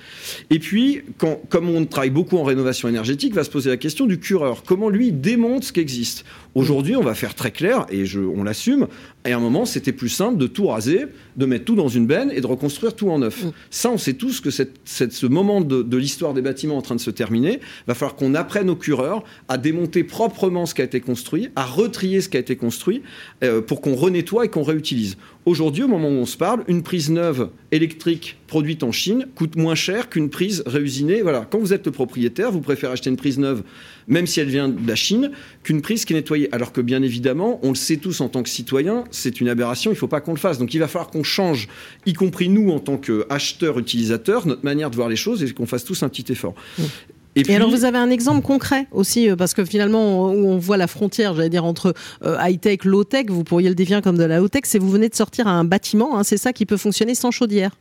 [0.50, 4.07] Et puis, quand, comme on travaille beaucoup en rénovation énergétique, va se poser la question
[4.07, 4.62] du cureur.
[4.64, 6.24] Comment lui démonte ce qui existe?
[6.55, 8.87] Aujourd'hui, on va faire très clair, et je, on l'assume,
[9.25, 12.07] et à un moment, c'était plus simple de tout raser, de mettre tout dans une
[12.07, 13.45] benne et de reconstruire tout en neuf.
[13.45, 13.53] Mm.
[13.71, 17.01] Ça, on sait tous que cette, ce moment de, l'histoire des bâtiments en train de
[17.01, 21.01] se terminer, va falloir qu'on apprenne aux cureurs à démonter proprement ce qui a été
[21.01, 23.03] construit, à retrier ce qui a été construit,
[23.43, 25.17] euh, pour qu'on renettoie et qu'on réutilise.
[25.46, 29.57] Aujourd'hui, au moment où on se parle, une prise neuve électrique produite en Chine coûte
[29.57, 31.20] moins cher qu'une prise réusinée.
[31.20, 31.46] Voilà.
[31.50, 33.62] Quand vous êtes le propriétaire, vous préférez acheter une prise neuve,
[34.09, 36.48] même si elle vient de la Chine, qu'une prise qui est nettoyée.
[36.54, 39.90] Alors que bien évidemment, on le sait tous en tant que citoyens, c'est une aberration,
[39.90, 40.59] il ne faut pas qu'on le fasse.
[40.59, 41.68] Donc il va falloir qu'on change,
[42.07, 45.66] y compris nous en tant qu'acheteurs, utilisateurs, notre manière de voir les choses et qu'on
[45.66, 46.54] fasse tous un petit effort.
[46.78, 46.83] Mmh.
[47.37, 50.77] Et, alors vous avez un exemple concret aussi, euh, parce que finalement, où on voit
[50.77, 51.94] la frontière, j'allais dire, entre
[52.25, 55.14] euh, high-tech, low-tech, vous pourriez le définir comme de la low-tech, c'est vous venez de
[55.14, 57.73] sortir un bâtiment, hein, c'est ça qui peut fonctionner sans chaudière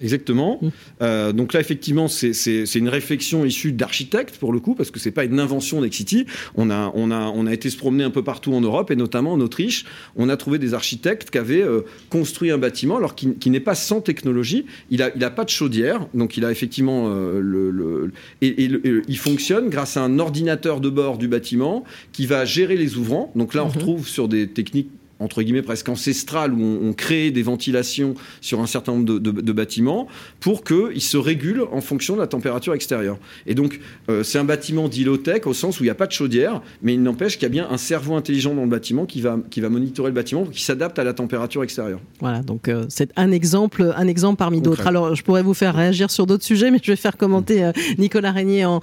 [0.00, 0.58] Exactement.
[0.60, 0.68] Mmh.
[1.02, 5.10] Euh, donc là, effectivement, c'est une réflexion issue d'architectes pour le coup, parce que c'est
[5.10, 6.26] pas une invention d'Exity.
[6.54, 8.96] On a, on, a, on a été se promener un peu partout en Europe et
[8.96, 9.84] notamment en Autriche.
[10.16, 13.74] On a trouvé des architectes qui avaient euh, construit un bâtiment, alors qui, n'est pas
[13.74, 14.66] sans technologie.
[14.90, 18.70] Il a, il a pas de chaudière, donc il a effectivement euh, le, et,
[19.08, 23.32] il fonctionne grâce à un ordinateur de bord du bâtiment qui va gérer les ouvrants.
[23.34, 23.72] Donc là, on mmh.
[23.72, 28.66] retrouve sur des techniques entre guillemets presque ancestrale où on, crée des ventilations sur un
[28.66, 30.08] certain nombre de, bâtiments
[30.40, 33.18] pour qu'ils se régulent en fonction de la température extérieure.
[33.46, 36.12] Et donc euh, c'est un bâtiment dit au sens où il n'y a pas de
[36.12, 39.20] chaudière, mais il n'empêche qu'il y a bien un cerveau intelligent dans le bâtiment qui
[39.20, 42.00] va, qui va monitorer le bâtiment, qui s'adapte à la température extérieure.
[42.20, 44.86] Voilà, donc euh, c'est un exemple, un exemple parmi d'autres.
[44.86, 47.72] Alors je pourrais vous faire réagir sur d'autres sujets, mais je vais faire commenter euh,
[47.98, 48.80] Nicolas Régnier en,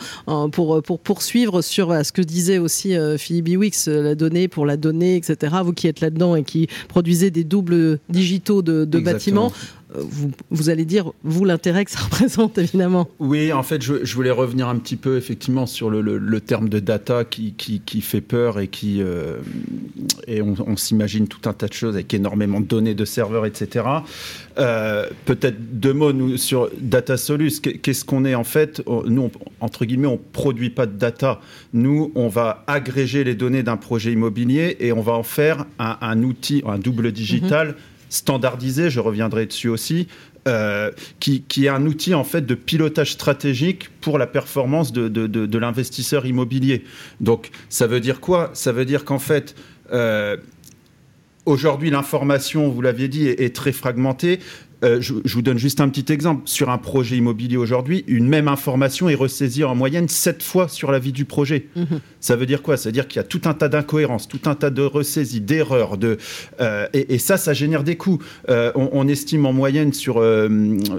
[0.50, 5.16] pour, pour poursuivre sur ce que disait aussi Philippe Biwix, la donnée pour la donnée,
[5.16, 5.56] etc.
[5.64, 9.52] Vous qui êtes là-dedans et qui produisait des doubles digitaux de, bâtiments.
[10.50, 13.10] Vous, allez dire, vous, l'intérêt que ça représente, évidemment.
[13.20, 17.24] Oui, en fait, je, voulais revenir un petit peu, effectivement, sur le, terme de data
[17.24, 19.02] qui, qui, fait peur et qui.
[19.02, 19.38] Euh,
[20.28, 23.86] et on, s'imagine tout un tas de choses avec énormément de données de serveurs, etc.
[24.58, 27.60] Euh, peut-être deux mots nous, sur Data Solus.
[27.62, 28.82] Qu'est-ce qu'on est, en fait?
[29.06, 31.40] Nous, entre guillemets, on ne produit pas de data.
[31.74, 36.24] Nous, on va agréger les données d'un projet immobilier et on va en faire un,
[36.24, 37.70] outil, un double digital.
[37.70, 40.08] Mm-hmm standardisé, je reviendrai dessus aussi,
[40.48, 46.26] euh, qui, est un outil en fait de pilotage stratégique pour la performance de, l'investisseur
[46.26, 46.84] immobilier.
[47.22, 48.52] Donc ça veut dire quoi?
[48.54, 49.56] Ça veut dire qu'en fait,
[49.92, 50.38] euh,
[51.48, 54.40] aujourd'hui l'information, vous l'aviez dit, est, très fragmentée.
[54.84, 56.44] Euh, je, vous donne juste un petit exemple.
[56.46, 60.92] Sur un projet immobilier aujourd'hui, une même information est ressaisie en moyenne sept fois sur
[60.92, 61.68] la vie du projet.
[61.76, 62.00] Mhm.
[62.20, 62.78] Ça veut dire quoi?
[62.78, 65.42] Ça veut dire qu'il y a tout un tas d'incohérences, tout un tas de ressaisies,
[65.42, 65.98] d'erreurs.
[65.98, 66.18] De,
[66.60, 68.20] euh, et, ça, ça génère des coûts.
[68.50, 70.22] Euh, on, estime en moyenne sur,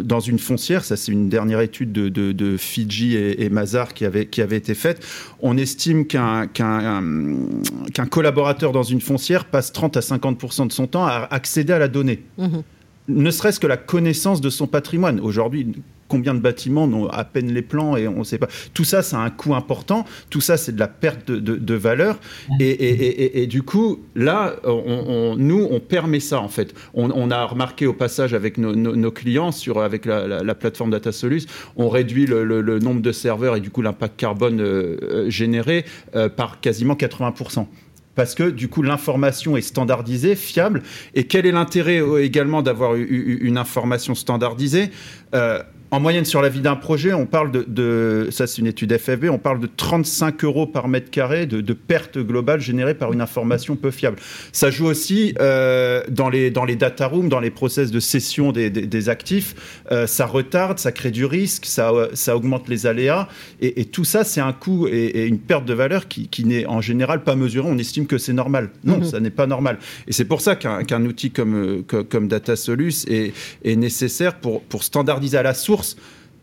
[0.03, 4.43] dans une foncière, ça c'est une dernière étude de, Fiji et, Mazar qui avait, qui
[4.43, 5.05] avait été faite,
[5.41, 11.07] on estime qu'un qu'un collaborateur dans une foncière passe 30 à 50% de son temps
[11.07, 12.23] à accéder à la donnée.
[12.39, 12.63] Mhm
[13.09, 15.21] ne serait-ce que la connaissance de son patrimoine.
[15.21, 15.75] Aujourd'hui,
[16.09, 18.49] combien de bâtiments n'ont à peine les plans et on ne sait pas.
[18.73, 20.05] Tout ça, c'est un coût important.
[20.31, 22.19] Tout ça, c'est de la perte de, valeur.
[22.61, 26.75] Et, du coup, là, nous, on permet ça, en fait.
[26.95, 32.27] On, a remarqué au passage avec nos, clients, sur, avec la, plateforme DataSolus, on réduit
[32.27, 36.95] le, nombre de serveurs et du coup l'impact carbone euh, euh, généré euh, par quasiment
[36.95, 37.67] 80%
[38.15, 40.83] parce que du coup l'information est standardisée, fiable.
[41.15, 44.91] Et quel est l'intérêt euh, également d'avoir une information standardisée?
[45.35, 45.63] Euh,
[45.95, 49.27] en moyenne, sur la vie d'un projet, on parle de, ça c'est une étude FFB,
[49.31, 53.21] on parle de 35 euros par mètre carré de, de perte globale générée par une
[53.21, 54.17] information peu fiable.
[54.51, 58.51] Ça joue aussi euh, dans, les, dans les data rooms, dans les process de cession
[58.51, 59.83] des, des, actifs.
[59.93, 63.29] Euh, ça retarde, ça crée du risque, ça, ça augmente les aléas.
[63.61, 66.81] Et, tout ça, c'est un coût et, une perte de valeur qui, qui n'est en
[66.81, 67.69] général pas mesurée.
[67.71, 68.71] On estime que c'est normal.
[68.83, 69.05] Non, mhm.
[69.05, 69.79] ça n'est pas normal.
[70.09, 73.33] Et c'est pour ça qu'un outil comme, comme, DataSolus est,
[73.65, 75.84] est nécessaire pour, pour standardiser à la source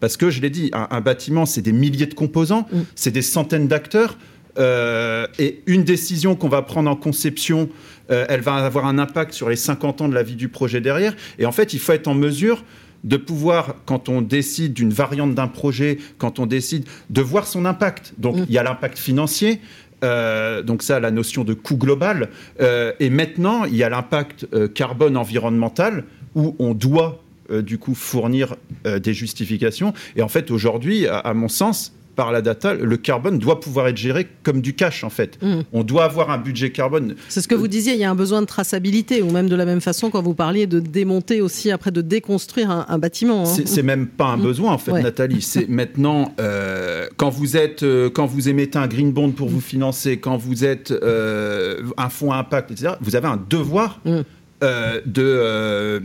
[0.01, 2.80] parce que je l'ai dit, un, bâtiment, c'est des milliers de composants, mm.
[2.95, 4.17] c'est des centaines d'acteurs.
[4.58, 7.69] Euh, et une décision qu'on va prendre en conception,
[8.10, 10.82] euh, elle va avoir un impact sur les 50 ans de la vie du projet
[10.82, 11.15] derrière.
[11.39, 12.65] Et en fait, il faut être en mesure
[13.04, 17.65] de pouvoir, quand on décide d'une variante d'un projet, quand on décide de voir son
[17.65, 18.13] impact.
[18.17, 18.45] Donc, mm.
[18.49, 19.62] il y a l'impact financier,
[20.04, 22.30] euh, donc ça, la notion de coût global.
[22.60, 27.21] et maintenant, il y a l'impact carbone environnemental où on doit
[27.60, 29.94] du coup fournir euh, des justifications.
[30.16, 33.98] Et en fait, aujourd'hui, à, mon sens, par la data, le carbone doit pouvoir être
[33.98, 35.42] géré comme du cash en fait.
[35.42, 35.62] Mm.
[35.72, 37.16] On doit avoir un budget carbone.
[37.30, 39.56] C'est ce que vous disiez, il y a un besoin de traçabilité, ou même de
[39.56, 43.44] la même façon quand vous parliez de démonter aussi après de déconstruire un, bâtiment.
[43.44, 43.64] Hein.
[43.66, 44.44] C'est même pas un mm.
[44.44, 45.42] besoin en fait, Nathalie.
[45.42, 50.18] C'est maintenant euh, quand vous êtes, quand vous émettez un green bond pour vous financer,
[50.18, 52.94] quand vous êtes un fonds à impact, etc.
[53.02, 54.00] Vous avez un devoir.
[54.06, 54.22] Mm.
[54.63, 56.00] Euh, de, euh,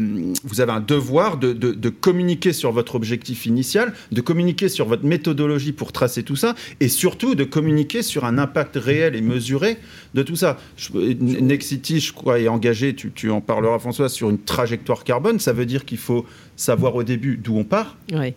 [0.45, 5.05] vous avez un devoir de, de, communiquer sur votre objectif initial, de communiquer sur votre
[5.05, 9.77] méthodologie pour tracer tout ça, et surtout de communiquer sur un impact réel et mesuré
[10.15, 10.57] de tout ça.
[10.95, 15.39] Nexity, je crois, est engagé, tu, tu, en parleras François, sur une trajectoire carbone.
[15.39, 16.25] Ça veut dire qu'il faut
[16.57, 17.99] savoir au début d'où on part.
[18.13, 18.35] Oui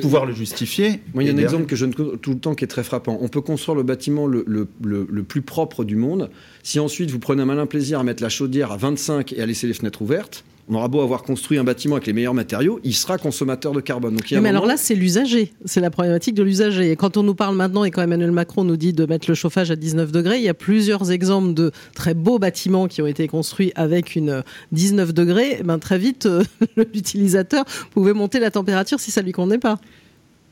[0.00, 1.00] pouvoir le justifier.
[1.14, 2.84] Moi, il y a un exemple que je donne tout le temps qui est très
[2.84, 3.18] frappant.
[3.20, 6.30] On peut construire le bâtiment le, le, le, plus propre du monde.
[6.62, 9.46] Si ensuite vous prenez un malin plaisir à mettre la chaudière à 25 et à
[9.46, 12.80] laisser les fenêtres ouvertes, On aura beau avoir construit un bâtiment avec les meilleurs matériaux,
[12.82, 14.16] il sera consommateur de carbone.
[14.16, 16.90] Donc, mais alors là, c'est l'usager, c'est la problématique de l'usager.
[16.90, 19.34] Et quand on nous parle maintenant, et quand Emmanuel Macron nous dit de mettre le
[19.34, 23.06] chauffage à 19 degrés, il y a plusieurs exemples de très beaux bâtiments qui ont
[23.06, 25.58] été construits avec une 19 degrés.
[25.60, 26.42] Eh ben, très vite, euh,
[26.76, 29.78] l'utilisateur pouvait monter la température si ça lui convenait pas.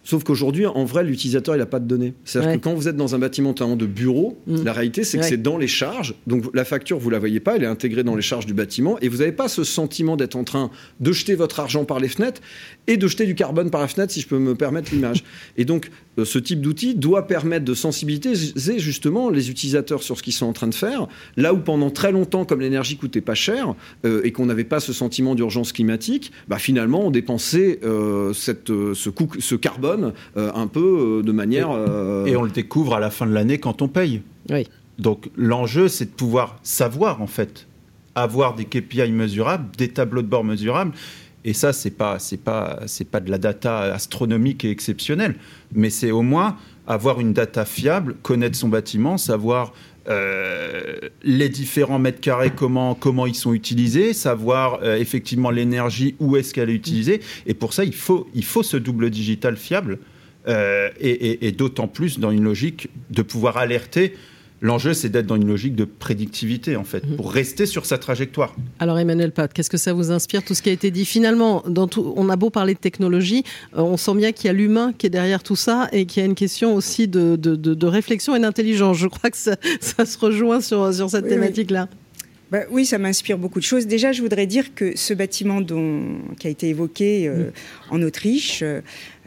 [0.04, 2.12] Sauf qu'aujourd'hui, en vrai, l'utilisateur, il n'a pas de données.
[2.24, 4.62] C'est-à-dire que quand vous êtes dans un bâtiment de bureau, mm.
[4.62, 6.14] la réalité, c'est que c'est dans les charges.
[6.26, 8.98] Donc la facture, vous la voyez pas, elle est intégrée dans les charges du bâtiment.
[9.00, 12.08] Et vous n'avez pas ce sentiment d'être en train de jeter votre argent par les
[12.08, 12.42] fenêtres
[12.86, 15.24] et de jeter du carbone par la fenêtre, si je peux me permettre l'image.
[15.56, 15.90] et donc,
[16.22, 20.53] ce type d'outil doit permettre de sensibiliser justement les utilisateurs sur ce qu'ils sont en
[20.53, 21.09] train de faire.
[21.37, 23.74] Là où pendant très longtemps, comme l'énergie coûtait pas cher
[24.05, 28.68] euh, et qu'on n'avait pas ce sentiment d'urgence climatique, bah, finalement, on dépensait euh, cette,
[28.68, 31.70] ce, ce carbone euh, un peu euh, de manière.
[31.70, 34.22] Euh, et, on le découvre à la fin de l'année quand on paye.
[34.50, 34.66] Oui.
[34.98, 37.66] Donc l'enjeu, c'est de pouvoir savoir en fait,
[38.14, 40.92] avoir des KPI mesurables, des tableaux de bord mesurables.
[41.44, 45.35] Et ça, c'est pas, c'est pas, c'est pas de la data astronomique et exceptionnelle,
[45.74, 49.72] mais c'est au moins avoir une data fiable, connaître son bâtiment, savoir
[50.09, 56.37] euh, les différents mètres carrés, comment, comment ils sont utilisés, savoir euh, effectivement l'énergie, où
[56.37, 57.20] est-ce qu'elle est utilisée.
[57.46, 59.98] Et pour ça, il faut, il faut ce double digital fiable,
[60.46, 64.14] euh, et, et d'autant plus dans une logique de pouvoir alerter
[64.64, 67.16] L'enjeu, c'est d'être dans une logique de prédictivité, en fait, mhm.
[67.16, 68.57] pour rester sur sa trajectoire.
[68.79, 71.05] Alors, Emmanuel Pat, qu'est-ce que ça vous inspire, tout ce qui a été dit?
[71.05, 73.44] Finalement, dans tout, on a beau parler de technologie,
[73.77, 76.22] euh, on sent bien qu'il y a l'humain qui est derrière tout ça et qu'il
[76.22, 78.96] y a une question aussi de, de, réflexion et d'intelligence.
[78.96, 81.88] Je crois que ça, se rejoint sur, sur cette thématique-là.
[82.50, 83.87] Bah oui, ça m'inspire beaucoup de choses.
[83.87, 87.50] Déjà, je voudrais dire que ce bâtiment dont, qui a été évoqué euh,
[87.90, 88.80] en Autriche, euh,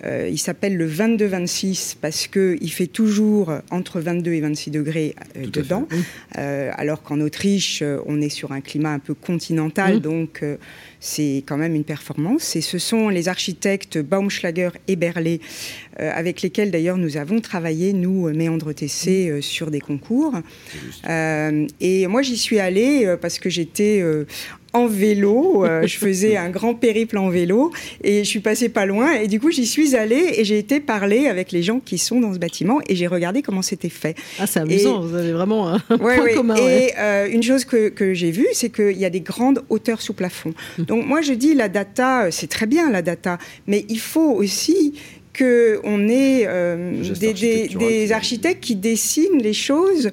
[0.05, 5.87] euh, il s'appelle le 22-26 parce qu'il fait toujours entre 22 et 26 degrés dedans,
[6.35, 10.43] alors qu'en Autriche, on est sur un climat un peu continental, donc
[10.99, 12.55] c'est quand même une performance.
[12.55, 15.41] Et ce sont les architectes Baumschlager et Berlé,
[15.97, 20.33] avec lesquels d'ailleurs nous avons travaillé, nous, Méandre TC, sur des concours.
[21.07, 24.25] et moi, j'y suis allée parce que j'étais euh,
[24.73, 25.65] en vélo.
[25.65, 27.71] Euh, je faisais un grand périple en vélo
[28.03, 29.13] et je suis passée pas loin.
[29.13, 32.19] Et du coup, j'y suis allée et j'ai été parler avec les gens qui sont
[32.19, 34.15] dans ce bâtiment et j'ai regardé comment c'était fait.
[34.39, 36.55] Ah, c'est amusant, vous avez vraiment un point commun.
[36.55, 40.01] Et euh, une chose que, que j'ai vue, c'est qu'il y a des grandes hauteurs
[40.01, 40.53] sous plafond.
[40.79, 40.85] Hum.
[40.85, 44.93] Donc, moi, je dis la data, c'est très bien la data, mais il faut aussi
[45.37, 46.47] qu'on ait
[47.19, 50.11] des, des, des architectes qui dessinent les choses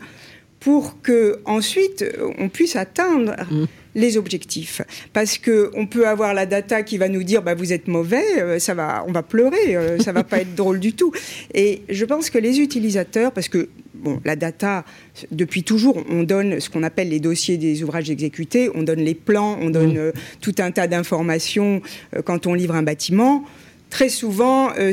[0.65, 2.07] pour que ensuite
[2.39, 3.67] on puisse atteindre mm.
[3.97, 4.81] les objectifs.
[5.13, 8.25] Parce que on peut avoir la data qui va nous dire bah vous êtes mauvais,
[8.39, 11.13] euh, ça va, on va pleurer, euh, ça va pas être drôle du tout.
[11.53, 14.87] Et je pense que les utilisateurs, parce que bon, la data,
[15.31, 19.15] depuis toujours, on donne ce qu'on appelle les dossiers des ouvrages exécutés, on donne les
[19.15, 19.99] plans, on donne mm.
[19.99, 21.83] euh, tout un tas d'informations
[22.25, 23.45] quand on livre un bâtiment
[23.95, 24.93] très souvent, euh,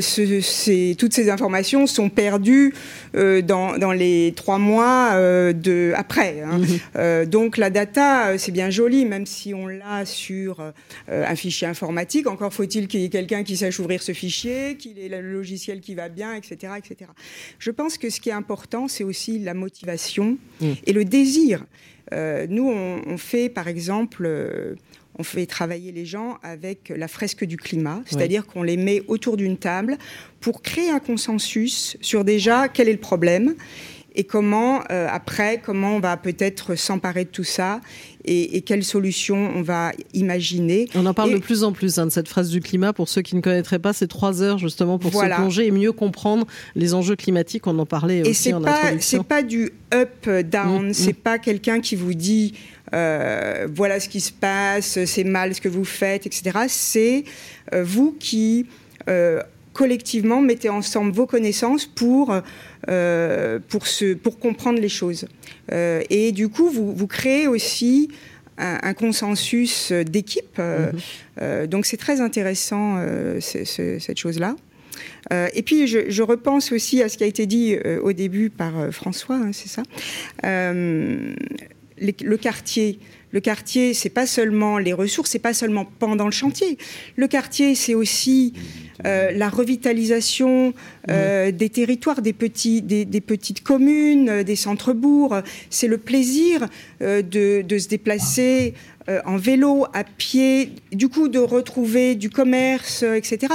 [0.94, 2.72] toutes ces informations sont perdues
[3.16, 6.40] euh, dans, les trois mois euh, de, après.
[6.40, 6.60] Hein.
[6.94, 7.26] Mhm.
[7.26, 10.72] donc la data, c'est bien joli, même si on l'a sur
[11.08, 12.28] un fichier informatique.
[12.28, 15.80] Encore faut-il qu'il y ait quelqu'un qui sache ouvrir ce fichier, qu'il ait le logiciel
[15.80, 17.10] qui va bien, etc., etc.
[17.58, 20.72] Je pense que ce qui est important, c'est aussi la motivation mm.
[20.86, 21.64] et le désir.
[22.48, 24.28] nous, on, fait, par exemple
[25.18, 29.36] on fait travailler les gens avec la fresque du climat, c'est-à-dire qu'on les met autour
[29.36, 29.98] d'une table
[30.40, 33.54] pour créer un consensus sur déjà quel est le problème
[34.14, 37.80] et comment, euh, après, comment on va peut-être s'emparer de tout ça
[38.24, 40.88] et, quelles solutions on va imaginer.
[40.94, 42.92] On en parle de plus en plus hein, de cette phrase du climat.
[42.92, 45.92] Pour ceux qui ne connaîtraient pas, c'est trois heures justement pour se plonger et mieux
[45.92, 46.46] comprendre
[46.76, 47.66] les enjeux climatiques.
[47.66, 50.88] On en parlait et aussi en pas, C'est pas du up down.
[50.88, 51.22] Mm, c'est mm.
[51.22, 52.54] pas quelqu'un qui vous dit
[52.94, 56.58] euh, voilà ce qui se passe, c'est mal ce que vous faites, etc.
[56.68, 57.24] C'est
[57.72, 58.66] euh, vous qui
[59.72, 62.34] collectivement mettez ensemble vos connaissances pour,
[62.88, 65.26] euh, pour, se, pour comprendre les choses.
[65.72, 68.08] Euh, et du coup, vous, vous créez aussi
[68.58, 70.58] un, consensus d'équipe.
[70.58, 70.92] Euh,
[71.40, 71.66] mhm.
[71.66, 73.02] donc c'est très intéressant
[73.40, 74.54] cette chose-là.
[75.30, 79.36] et puis je, repense aussi à ce qui a été dit au début par François,
[79.36, 79.82] hein, c'est ça.
[81.98, 82.98] Le quartier,
[83.32, 86.76] le quartier, c'est pas seulement les ressources, c'est pas seulement pendant le chantier.
[87.16, 88.52] Le quartier, c'est aussi
[89.06, 90.74] euh, la revitalisation
[91.08, 95.42] euh, des territoires, des, petits, des, petites communes, euh, des centres-bourgs.
[95.70, 96.68] C'est le plaisir
[97.00, 98.74] de, se déplacer
[99.24, 103.54] en vélo, à pied, du coup de retrouver du commerce, etc.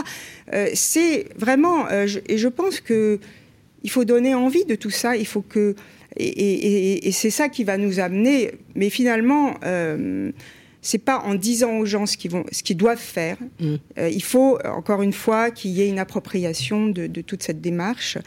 [0.73, 3.19] c'est vraiment, et je pense que
[3.83, 5.15] il faut donner envie de tout ça.
[5.15, 5.75] Il faut que
[6.19, 8.51] et, c'est ça qui va nous amener.
[8.75, 10.31] Mais finalement, euh,
[10.87, 13.37] c'est pas en disant aux gens ce qu'ils vont, ce qu'ils doivent faire.
[13.59, 13.75] Mm.
[13.97, 18.17] Euh, il faut encore une fois qu'il y ait une appropriation de, toute cette démarche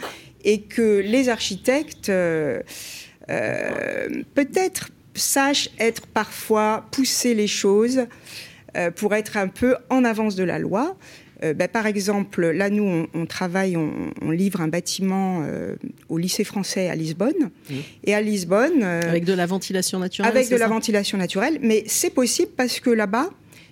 [0.44, 2.60] et que les architectes euh,
[3.30, 8.06] euh, peut-être sachent être parfois pousser les choses
[8.94, 10.96] pour être un peu en avance de la loi.
[11.42, 15.76] Euh, bah, par exemple, là, nous, on, travaille, on, livre un bâtiment euh,
[16.08, 17.50] au lycée français à Lisbonne.
[17.70, 17.74] Mmh.
[18.04, 18.82] Et à Lisbonne.
[18.82, 20.30] Euh, avec de la ventilation naturelle.
[20.30, 21.58] Avec de la ventilation naturelle.
[21.62, 23.30] Mais c'est possible parce que là-bas,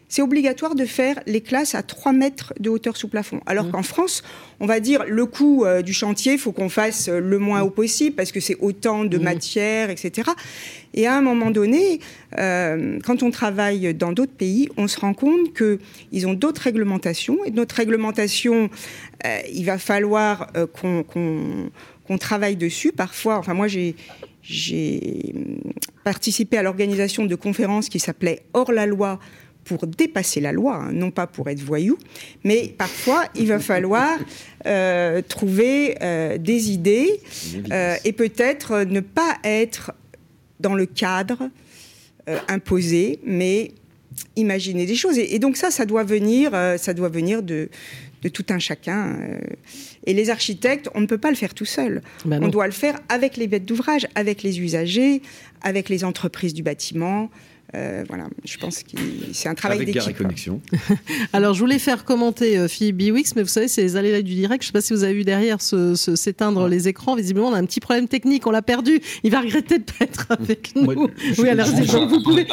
[0.09, 3.40] c'est obligatoire de faire les classes à 3 mètres de hauteur sous plafond.
[3.47, 3.71] Alors mmh.
[3.73, 4.23] qu'en France,
[4.59, 7.61] on va dire le coût euh, du chantier, il faut qu'on fasse euh, le moins
[7.61, 9.23] haut possible parce que c'est autant de mmh.
[9.23, 10.31] matière, etc.
[10.94, 12.01] Et à un moment donné,
[12.38, 17.44] euh, quand on travaille dans d'autres pays, on se rend compte qu'ils ont d'autres réglementations.
[17.44, 18.71] Et notre réglementation,
[19.53, 22.92] il va falloir qu'on travaille dessus.
[22.92, 23.94] Parfois, enfin moi j'ai
[24.42, 25.35] j'ai
[26.05, 29.18] participé à l'organisation de conférences qui s'appelait Hors la loi
[29.68, 31.98] pour dépasser la loi, hein, non pas pour être voyou,
[32.42, 34.18] mais parfois il va falloir
[34.66, 37.20] euh, trouver euh, des idées
[37.70, 39.92] euh, et peut-être ne pas être
[40.59, 41.50] dans le cadre
[42.48, 43.72] imposé, mais
[44.37, 45.18] imaginer des choses.
[45.18, 47.70] Et, donc ça, ça doit venir, ça doit venir de,
[48.20, 49.16] de tout un chacun.
[50.04, 52.02] Et les architectes, on ne peut pas le faire tout seul.
[52.26, 55.22] Ben on doit le faire avec les bêtes d'ouvrage, avec les usagers,
[55.62, 57.31] avec les entreprises du bâtiment,
[57.74, 58.96] euh, voilà, je pense que
[59.33, 60.16] c'est un travail d'équipe.
[60.16, 60.61] Connexion.
[61.35, 64.35] Alors, je voulais faire commenter euh, Philippe Biwix, mais vous savez, c'est les aléas du
[64.35, 64.62] direct.
[64.62, 67.14] Je ne sais pas si vous avez vu derrière s'éteindre les écrans.
[67.14, 69.00] Visiblement, on a un petit problème technique, on l'a perdu.
[69.22, 71.09] Il va regretter de ne pas être avec nous.
[71.38, 72.46] oui, alors, vous pouvez.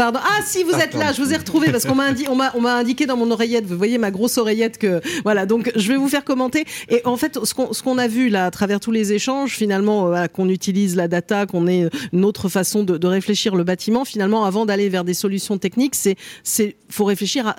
[0.00, 0.18] Pardon.
[0.22, 3.30] Ah, si vous êtes là, je vous ai retrouvé parce qu'on m'a indiqué dans mon
[3.30, 3.66] oreillette.
[3.66, 5.44] Vous voyez ma grosse oreillette que voilà.
[5.44, 6.64] Donc je vais vous faire commenter.
[6.88, 10.24] Et en fait, ce qu'on, a vu là à travers tous les échanges, finalement, euh,
[10.24, 14.06] qu'on utilise la data, qu'on ait une autre façon de, de, réfléchir le bâtiment.
[14.06, 17.56] Finalement, avant d'aller vers des solutions techniques, c'est, c'est, faut réfléchir à,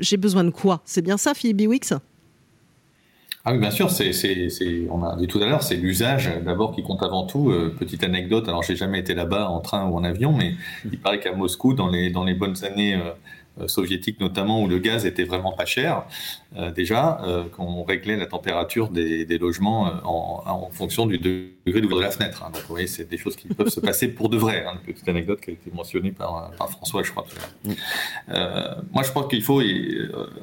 [0.00, 0.82] j'ai besoin de quoi?
[0.86, 1.92] C'est bien ça, Philippe Biwix
[3.48, 4.10] ah oui, bien sûr, c'est,
[4.90, 7.50] on a dit tout à l'heure, c'est l'usage d'abord qui compte avant tout.
[7.50, 10.54] Euh, petite anecdote, alors j'ai jamais été là-bas en train ou en avion, mais
[10.84, 13.12] il paraît qu'à Moscou, dans les, dans les bonnes années euh,
[13.66, 16.04] soviétique notamment où le gaz était vraiment pas cher
[16.56, 21.18] euh, déjà euh, quand on réglait la température des, des logements en, en, fonction du
[21.18, 22.44] degré d'ouverture de la fenêtre.
[22.44, 22.50] Hein.
[22.52, 24.64] Donc vous voyez, c'est des choses qui peuvent se passer pour de vrai.
[24.64, 24.72] Hein.
[24.74, 27.26] Une petite anecdote qui a été mentionnée par, par François, je crois.
[28.30, 29.60] Euh, moi, je pense qu'il faut,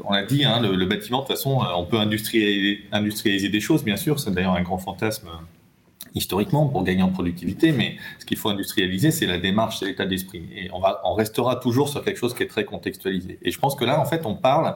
[0.04, 3.62] on l'a dit, hein, le, le, bâtiment de toute façon, on peut industrialiser, industrialiser des
[3.62, 4.20] choses, bien sûr.
[4.20, 5.30] C'est d'ailleurs un grand fantasme
[6.16, 10.06] historiquement pour gagner en productivité, mais ce qu'il faut industrialiser, c'est la démarche, c'est l'état
[10.06, 10.44] d'esprit.
[10.56, 13.40] Et on, va, on restera toujours sur quelque chose qui est très contextualisé.
[13.42, 14.76] Et je pense que là, en fait, on parle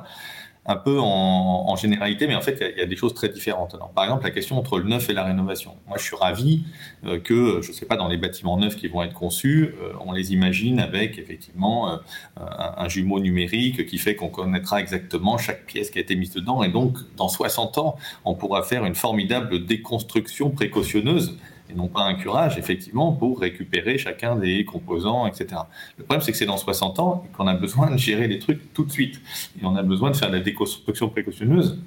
[0.67, 3.75] un peu en, généralité, mais en fait, il y, a des choses très différentes.
[3.95, 5.75] par exemple, la question entre le neuf et la rénovation.
[5.87, 6.63] Moi, je suis ravi
[7.05, 9.93] euh, que, je ne sais pas, dans les bâtiments neufs qui vont être conçus, euh,
[10.05, 11.97] on les imagine avec effectivement euh,
[12.37, 16.63] un, jumeau numérique qui fait qu'on connaîtra exactement chaque pièce qui a été mise dedans.
[16.63, 21.37] Et donc, dans 60 ans, on pourra faire une formidable déconstruction précautionneuse
[21.69, 25.61] et non pas un curage, effectivement, pour récupérer chacun des composants, etc.
[25.97, 28.73] Le problème, c'est que c'est dans 60 ans qu'on a besoin de gérer les trucs
[28.73, 29.21] tout de suite.
[29.61, 31.77] Et on a besoin de faire de la déconstruction précautionneuse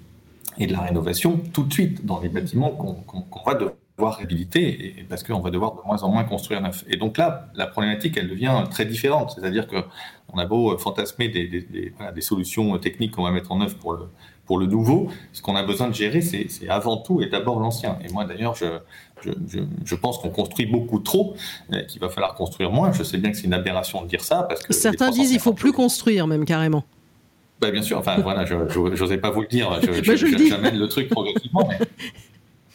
[0.58, 5.22] et de la rénovation tout de suite dans les bâtiments qu'on va devoir réhabiliter, parce
[5.22, 6.84] qu'on va devoir de moins en moins construire neuf.
[6.88, 9.32] Et donc là, la problématique, elle devient très différente.
[9.34, 14.08] C'est-à-dire qu'on a beau fantasmer des solutions techniques qu'on va mettre en œuvre pour le,
[14.50, 17.96] pour le nouveau, ce qu'on a besoin de gérer, c'est avant tout et d'abord l'ancien.
[18.04, 18.80] Et moi, d'ailleurs, je,
[19.22, 21.34] je, pense qu'on construit beaucoup trop,
[21.72, 22.92] euh, qu'il va falloir construire moins.
[22.92, 24.44] Je sais bien que c'est une aberration de dire ça.
[24.44, 26.84] Parce que Certains disent qu'il faut plus construire, même carrément.
[27.60, 29.78] Bah, bien sûr, enfin voilà, je n'osais pas vous le dire,
[30.48, 31.78] j'amène le truc progressivement, mais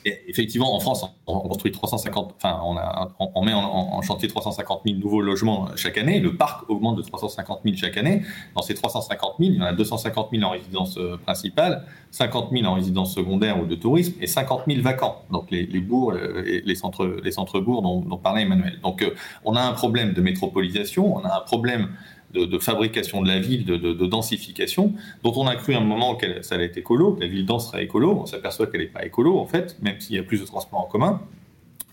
[0.06, 5.68] effectivement, en France, on construit 350, enfin, on, met en, chantier 350 000 nouveaux logements
[5.76, 6.20] chaque année.
[6.20, 8.22] Le parc augmente de 350 000 chaque année.
[8.56, 12.52] Dans ces 350 000, il y en a 250 000 en résidence euh, principale, 50
[12.52, 15.24] 000 en résidence secondaire ou de tourisme et 50 000 vacants.
[15.32, 18.80] Donc les, bourgs, euh, les centres, les centres bourgs dont, dont parlait Emmanuel.
[18.84, 21.90] Donc euh, on a un problème de métropolisation, on a un problème
[22.36, 24.94] de, fabrication de la ville, de, densification,
[25.24, 27.46] dont on a cru à un moment que ça allait être écolo, que la ville
[27.46, 28.20] dense serait écolo.
[28.22, 30.82] On s'aperçoit qu'elle n'est pas écolo, en fait, même s'il y a plus de transports
[30.82, 31.22] en commun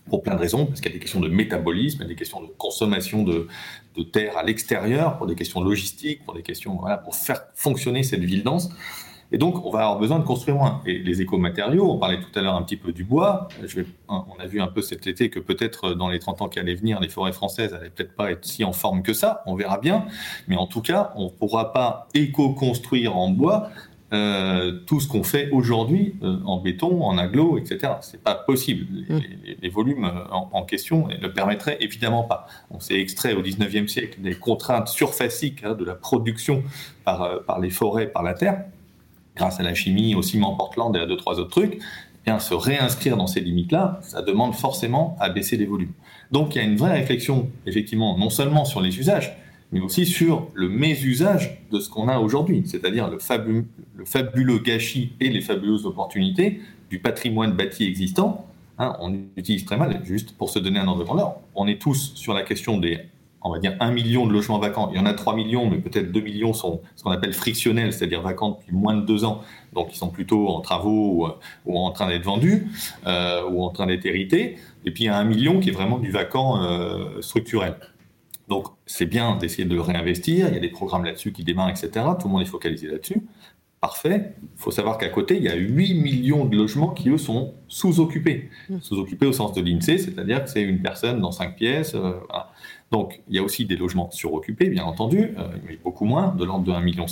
[0.09, 2.09] pour plein de raisons, parce qu'il y a des questions de métabolisme, il y a
[2.09, 3.47] des questions de consommation de,
[4.11, 8.23] terre à l'extérieur, pour des questions logistiques, pour des questions voilà, pour faire fonctionner cette
[8.23, 8.69] ville dense.
[9.33, 10.81] Et donc, on va avoir besoin de construire moins.
[10.85, 13.47] Et les écomatériaux, on parlait tout à l'heure un petit peu du bois.
[13.65, 16.49] Je vais, on a vu un peu cet été que peut-être dans les 30 ans
[16.49, 19.41] qui allaient venir, les forêts françaises n'allaient peut-être pas être si en forme que ça.
[19.47, 20.05] On verra bien.
[20.47, 23.71] Mais en tout cas, on ne pourra pas éco-construire en bois
[24.13, 27.93] euh, tout ce qu'on fait aujourd'hui euh, en béton, en aglo, etc.
[28.01, 28.85] C'est pas possible.
[28.91, 29.21] Les, mm.
[29.59, 32.45] les, volumes euh, en, en, question ne le permettraient évidemment pas.
[32.69, 36.63] On s'est extrait au 19e siècle des contraintes surfaciques hein, de la production
[37.03, 38.65] par, euh, par les forêts, par la terre,
[39.35, 41.75] grâce à la chimie, au ciment Portland et à deux, trois autres trucs.
[41.75, 41.79] Eh
[42.25, 45.91] bien, se réinscrire dans ces limites-là, ça demande forcément à baisser les volumes.
[46.31, 49.37] Donc il y a une vraie réflexion, effectivement, non seulement sur les usages,
[49.71, 53.17] mais aussi sur le mésusage de ce qu'on a aujourd'hui, c'est-à-dire le,
[53.95, 58.45] le, fabuleux gâchis et les fabuleuses opportunités du patrimoine bâti existant.
[58.77, 61.35] Hein, on utilise très mal, juste pour se donner un ordre de grandeur.
[61.55, 62.99] On est tous sur la question des,
[63.43, 64.89] on va dire, 1 million de logements vacants.
[64.91, 67.93] Il y en a 3 millions, mais peut-être 2 millions sont ce qu'on appelle frictionnels,
[67.93, 69.41] c'est-à-dire vacants depuis moins de 2 ans,
[69.73, 72.67] donc ils sont plutôt en travaux ou, ou en train d'être vendus
[73.05, 74.57] euh, ou en train d'être hérités.
[74.85, 77.75] Et puis il y a 1 million qui est vraiment du vacant euh, structurel.
[78.49, 80.47] Donc, c'est bien d'essayer de réinvestir.
[80.49, 81.89] Il y a des programmes là-dessus qui démarrent, etc.
[82.19, 83.21] Tout le monde est focalisé là-dessus.
[83.79, 84.35] Parfait.
[84.41, 87.53] Il faut savoir qu'à côté, il y a 8 millions de logements qui, eux, sont
[87.67, 88.49] sous-occupés.
[88.69, 88.77] Mmh.
[88.81, 91.95] Sous-occupés au sens de l'INSEE, c'est-à-dire que c'est une personne dans 5 pièces.
[91.95, 92.51] Euh, voilà.
[92.93, 96.45] Donc, il y a aussi des logements suroccupés, bien entendu, euh, mais beaucoup moins, de
[96.45, 97.05] l'ordre de 1,5 million.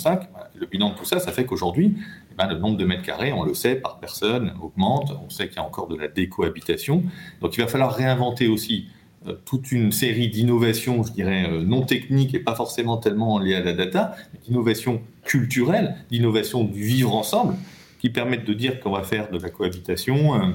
[0.54, 1.96] Le bilan de tout ça, ça fait qu'aujourd'hui,
[2.30, 5.12] eh ben, le nombre de mètres carrés, on le sait, par personne, augmente.
[5.26, 7.02] On sait qu'il y a encore de la décohabitation.
[7.40, 8.86] Donc, il va falloir réinventer aussi
[9.26, 13.56] euh, toute une série d'innovations, je dirais, euh, non techniques et pas forcément tellement liées
[13.56, 14.14] à la data,
[14.46, 17.56] d'innovations culturelles, d'innovations du vivre ensemble,
[17.98, 20.54] qui permettent de dire qu'on va faire de la cohabitation,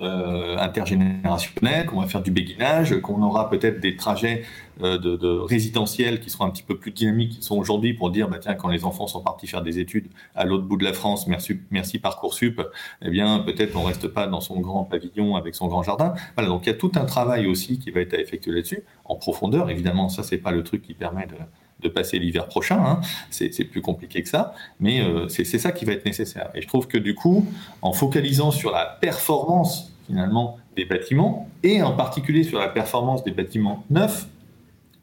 [0.00, 4.44] euh, intergénérationnel, qu'on va faire du béguinage, qu'on aura peut-être des trajets
[4.82, 8.10] euh, de, de, résidentiels qui seront un petit peu plus dynamiques qu'ils sont aujourd'hui pour
[8.10, 10.84] dire, bah, tiens, quand les enfants sont partis faire des études à l'autre bout de
[10.84, 12.62] la France, merci, Parcoursup,
[13.02, 16.14] eh bien, peut-être on reste pas dans son grand pavillon avec son grand jardin.
[16.34, 18.82] Voilà, donc il y a tout un travail aussi qui va être à effectuer là-dessus,
[19.04, 19.70] en profondeur.
[19.70, 21.36] Évidemment, ça, c'est pas le truc qui permet de,
[21.80, 22.78] de passer l'hiver prochain.
[22.78, 23.00] Hein.
[23.30, 26.50] C'est plus compliqué que ça, mais euh, c'est ça qui va être nécessaire.
[26.54, 27.46] Et je trouve que du coup,
[27.82, 33.30] en focalisant sur la performance finalement des bâtiments, et en particulier sur la performance des
[33.30, 34.26] bâtiments neufs,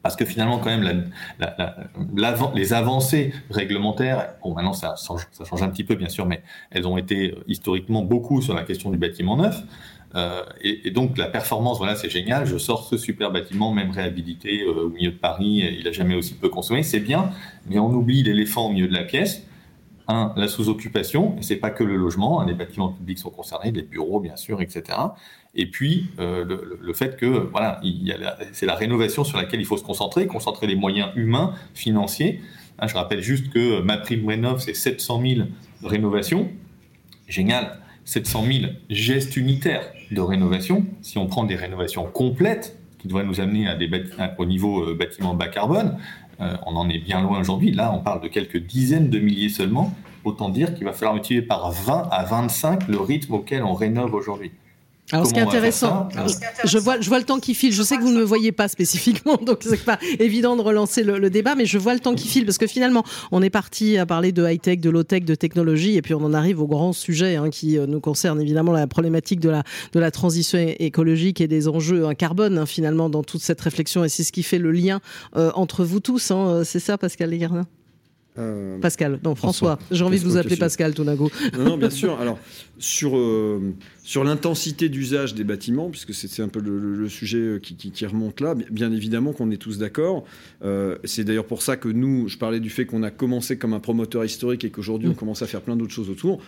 [0.02, 1.76] parce que finalement, quand même, la, la,
[2.14, 5.26] la, les avancées réglementaires, bon, maintenant ça change,
[5.62, 8.96] un petit peu, bien sûr, mais elles ont été historiquement beaucoup sur la question du
[8.96, 9.62] bâtiment neuf.
[10.14, 12.46] Euh, et, et, donc la performance, voilà, c'est génial.
[12.46, 15.64] Je sors ce super bâtiment, même réhabilité euh, au milieu de Paris.
[15.78, 17.30] Il a jamais aussi peu consommé, c'est bien.
[17.68, 19.42] Mais on oublie l'éléphant au milieu de la pièce.
[20.08, 21.36] La sous-occupation.
[21.38, 22.40] Et c'est pas que le logement.
[22.40, 24.98] Hein, les bâtiments publics sont concernés, les bureaux, bien sûr, etc.
[25.54, 26.44] Et puis euh,
[26.80, 27.80] le, fait que voilà,
[28.52, 32.40] c'est la rénovation sur laquelle il faut se concentrer, concentrer les moyens humains, financiers.
[32.78, 35.48] Hein, je rappelle juste que ma prime rénov, c'est 700 000
[35.82, 36.48] rénovations.
[37.28, 40.86] Génial 700 000 gestes unitaires de rénovation.
[41.02, 43.90] Si on prend des rénovations complètes, qui devraient nous amener à des
[44.38, 45.98] au niveau euh, bâtiment bas carbone,
[46.40, 47.72] euh, on en est bien loin aujourd'hui.
[47.72, 49.92] Là, on parle de quelques dizaines de milliers seulement.
[50.24, 54.14] Autant dire qu'il va falloir multiplier par 20 à 25 le rythme auquel on rénove
[54.14, 54.52] aujourd'hui.
[55.10, 56.08] Alors, ce qui est intéressant,
[56.64, 57.72] je vois, je vois le temps qui file.
[57.72, 61.02] Je sais que vous ne me voyez pas spécifiquement, donc c'est pas évident de relancer
[61.02, 63.50] le, le, débat, mais je vois le temps qui file parce que finalement, on est
[63.50, 66.66] parti à parler de high-tech, de low-tech, de technologie, et puis on en arrive au
[66.66, 70.58] grand sujet hein, qui euh, nous concerne évidemment la problématique de la, de la transition
[70.78, 74.32] écologique et des enjeux hein, carbone hein, finalement dans toute cette réflexion, et c'est ce
[74.32, 75.00] qui fait le lien
[75.36, 76.30] euh, entre vous tous.
[76.30, 77.66] Hein, c'est ça, Pascal Legardin
[78.38, 79.76] euh, Pascal, non François.
[79.76, 79.96] François.
[79.96, 81.30] J'ai envie de vous appeler Pascal tout d'un coup.
[81.56, 82.18] Non, non, bien sûr.
[82.20, 82.38] Alors
[82.78, 83.74] sur euh,
[84.04, 88.06] sur l'intensité d'usage des bâtiments, puisque c'est un peu le, le sujet qui, qui, qui,
[88.06, 90.24] remonte là, bien évidemment qu'on est tous d'accord.
[90.64, 93.74] Euh, c'est d'ailleurs pour ça que nous, je parlais du fait qu'on a commencé comme
[93.74, 95.12] un promoteur historique et qu'aujourd'hui mmh.
[95.12, 96.40] on commence à faire plein d'autres choses autour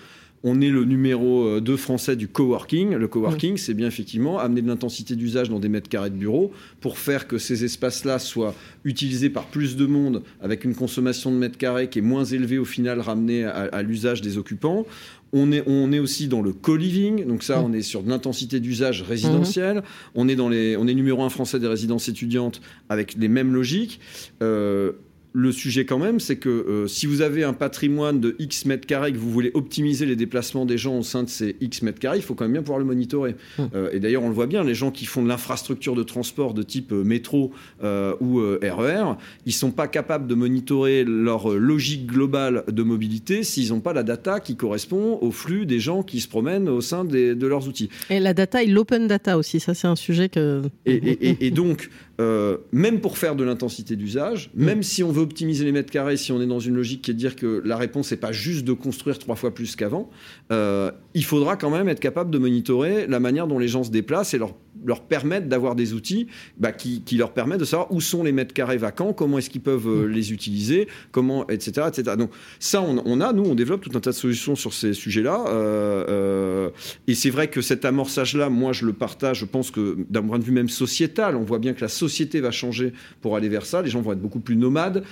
[0.43, 2.95] on est le numéro 2 français du coworking.
[2.95, 6.53] Le coworking, c'est bien effectivement amener de l'intensité d'usage dans des mètres carrés de bureau
[6.81, 11.37] pour faire que ces espaces-là soient utilisés par plus de monde avec une consommation de
[11.37, 14.87] mètres carrés qui est moins élevée au final ramenée à, à l'usage des occupants.
[15.33, 18.59] On est, on est aussi dans le co-living, donc ça, on est sur de l'intensité
[18.59, 19.77] d'usage résidentiel.
[19.79, 19.83] Mmh.
[20.17, 23.55] On est dans les, on est numéro un français des résidences étudiantes avec les mêmes
[23.55, 24.01] logiques.
[24.43, 24.93] Euh,
[25.33, 28.87] le sujet quand même, c'est que euh, si vous avez un patrimoine de X mètres
[28.87, 31.83] carrés et que vous voulez optimiser les déplacements des gens au sein de ces X
[31.83, 33.37] mètres carrés, il faut quand même bien pouvoir le monitorer.
[33.59, 33.63] Mmh.
[33.75, 36.55] Euh, et d'ailleurs, on le voit bien, les gens qui font de l'infrastructure de transport
[36.55, 37.53] de type euh, métro
[37.83, 39.15] euh, ou RER, euh,
[39.47, 44.03] ils sont pas capables de monitorer leur logique globale de mobilité s'ils n'ont pas la
[44.03, 47.69] data qui correspond au flux des gens qui se promènent au sein des, de leurs
[47.69, 47.89] outils.
[48.09, 50.63] Et la data et l'open data aussi, ça c'est un sujet que...
[50.87, 51.89] Et, et, et donc,
[52.21, 54.65] euh, même pour faire de l'intensité d'usage, mmh.
[54.65, 57.13] même si on veut optimiser les mètres carrés, si on est dans une logique qui
[57.13, 60.11] est de dire que la réponse n'est pas juste de construire trois fois plus qu'avant,
[60.53, 63.91] euh, il faudra quand même être capable de monitorer la manière dont les gens se
[63.91, 64.55] déplacent et leur
[64.85, 66.27] leur permettent d'avoir des outils
[66.59, 69.61] bah, qui, leur permettent de savoir où sont les mètres carrés vacants, comment est-ce qu'ils
[69.61, 70.11] peuvent euh, mm.
[70.11, 72.17] les utiliser, comment, etc., etc.
[72.17, 75.45] Donc ça, on, a, nous, on développe tout un tas de solutions sur ces sujets-là.
[75.49, 76.71] Euh, euh,
[77.07, 79.41] et c'est vrai que cet amorçage-là, moi, je le partage.
[79.41, 82.41] Je pense que d'un point de vue même sociétal, on voit bien que la société
[82.41, 83.83] va changer pour aller vers ça.
[83.83, 85.05] Les gens vont être beaucoup plus nomades,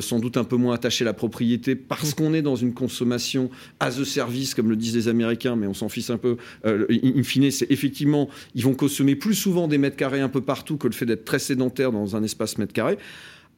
[0.00, 3.50] sans doute un peu moins attachés à la propriété parce qu'on est dans une consommation
[3.80, 6.36] as a service, comme le disent les Américains, mais on s'en fiche un peu.
[6.64, 10.76] in fine, c'est effectivement, ils vont consommer plus souvent des mètres carrés un peu partout
[10.76, 12.98] que le fait d'être très sédentaire dans un espace mètre carré.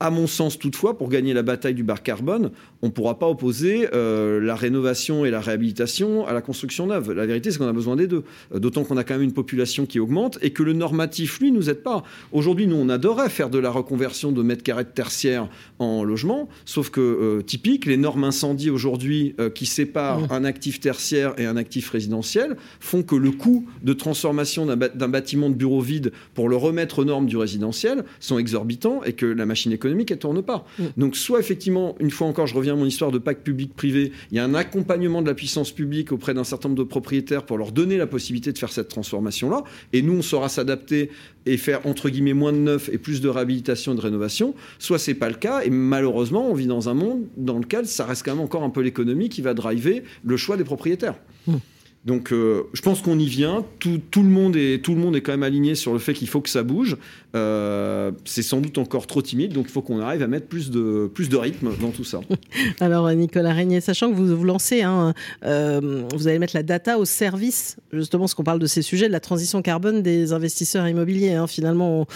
[0.01, 3.27] À mon sens, toutefois, pour gagner la bataille du bar carbone, on ne pourra pas
[3.27, 7.11] opposer euh, la rénovation et la réhabilitation à la construction neuve.
[7.11, 8.23] La vérité, c'est qu'on a besoin des deux.
[8.55, 11.51] Euh, d'autant qu'on a quand même une population qui augmente et que le normatif, lui,
[11.51, 12.05] nous aide pas.
[12.31, 15.49] Aujourd'hui, nous, on adorait faire de la reconversion de mètres carrés de tertiaire
[15.81, 20.29] en logement, sauf que, euh, typique, les normes incendie aujourd'hui qui séparent mmh.
[20.31, 25.51] un actif tertiaire et un actif résidentiel font que le coût de transformation d'un bâtiment
[25.51, 29.47] de bureau vide pour le remettre aux normes du résidentiel sont exorbitants et que la
[29.47, 30.65] machine économique économique, elle tourne pas.
[30.79, 30.85] Mm.
[30.97, 34.37] Donc, soit effectivement, une fois encore, je reviens à mon histoire de pacte public-privé, il
[34.37, 37.59] y a un accompagnement de la puissance publique auprès d'un certain nombre de propriétaires pour
[37.59, 39.65] leur donner la possibilité de faire cette transformation-là.
[39.93, 41.11] Et nous, on saura s'adapter
[41.47, 44.55] et faire entre guillemets moins de neuf et plus de réhabilitation et de rénovation.
[44.79, 45.63] Soit c'est pas le cas.
[45.63, 48.71] Et malheureusement, on vit dans un monde dans lequel ça reste quand même encore un
[48.71, 51.15] peu l'économie qui va driver le choix des propriétaires.
[51.47, 51.57] Mm.
[52.05, 53.65] Donc euh, je pense qu'on y vient.
[53.81, 56.15] Tout, tout, le monde est, tout le monde est quand même aligné sur le fait
[56.15, 56.97] qu'il faut que ça bouge.
[57.35, 60.71] Euh, c'est sans doute encore trop timide, donc il faut qu'on arrive à mettre plus
[60.71, 62.21] de, plus de rythme dans tout ça.
[62.81, 65.13] Alors Nicolas Régnier, sachant que vous vous lancez, hein,
[65.45, 69.09] euh, vous allez mettre la data au service, justement, ce qu'on parle de ces sujets,
[69.09, 71.35] de la transition carbone des investisseurs immobiliers.
[71.35, 71.47] Hein.
[71.47, 72.07] finalement,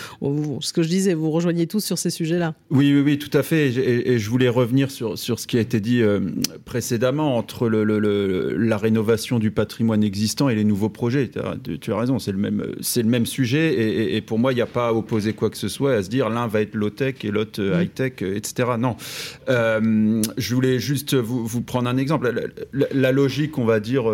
[0.61, 2.55] ce que je disais, vous rejoignez tous sur ces sujets-là.
[2.71, 3.69] Oui, oui, oui, tout à fait.
[3.69, 6.03] Et, je voulais revenir sur, sur ce qui a été dit
[6.65, 11.29] précédemment entre le, la rénovation du patrimoine patrimoine existant et les nouveaux projets.
[11.81, 14.15] Tu as raison, c'est le même, c'est le même sujet.
[14.15, 16.09] Et, pour moi, il n'y a pas à opposer quoi que ce soit, à se
[16.09, 18.71] dire l'un va être low-tech et l'autre euh, high-tech, euh, etc.
[18.79, 18.97] Non.
[19.49, 22.33] Euh, je voulais juste vous, vous, prendre un exemple.
[22.73, 24.05] La, logique, on va dire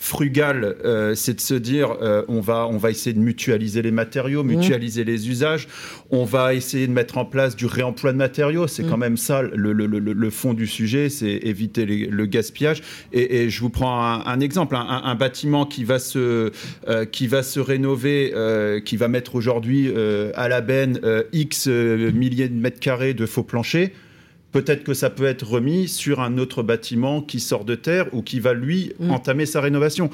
[0.00, 3.90] frugal, euh, c'est de se dire euh, on va on va essayer de mutualiser les
[3.90, 4.46] matériaux, mmh.
[4.46, 5.68] mutualiser les usages,
[6.08, 9.00] on va essayer de mettre en place du réemploi de matériaux, c'est quand mmh.
[9.00, 12.82] même ça le, le, le, fond du sujet, c'est éviter le gaspillage.
[13.12, 16.50] Et, et, je vous prends un, exemple, un, bâtiment qui va se
[16.88, 18.32] euh, qui va se rénover,
[18.86, 19.92] qui va mettre aujourd'hui
[20.34, 20.98] à la benne
[21.32, 23.90] x milliers de mètres carrés de faux planchers
[24.52, 28.22] peut-être que ça peut être remis sur un autre bâtiment qui sort de terre ou
[28.22, 29.10] qui va, lui, mm.
[29.10, 30.10] entamer sa rénovation.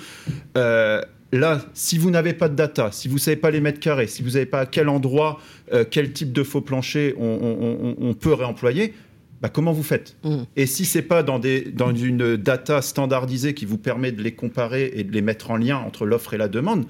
[0.56, 1.00] Euh,
[1.32, 4.06] là, si vous n'avez pas de data, si vous ne savez pas les mètres carrés,
[4.06, 5.40] si vous n'avez pas à quel endroit,
[5.72, 8.94] euh, quel type de faux plancher on, peut réemployer,
[9.40, 10.16] bah, comment vous faites?
[10.24, 10.36] Mm.
[10.56, 14.32] Et si c'est pas dans, des, dans une data standardisée qui vous permet de les
[14.32, 16.86] comparer et de les mettre en lien entre l'offre et la demande,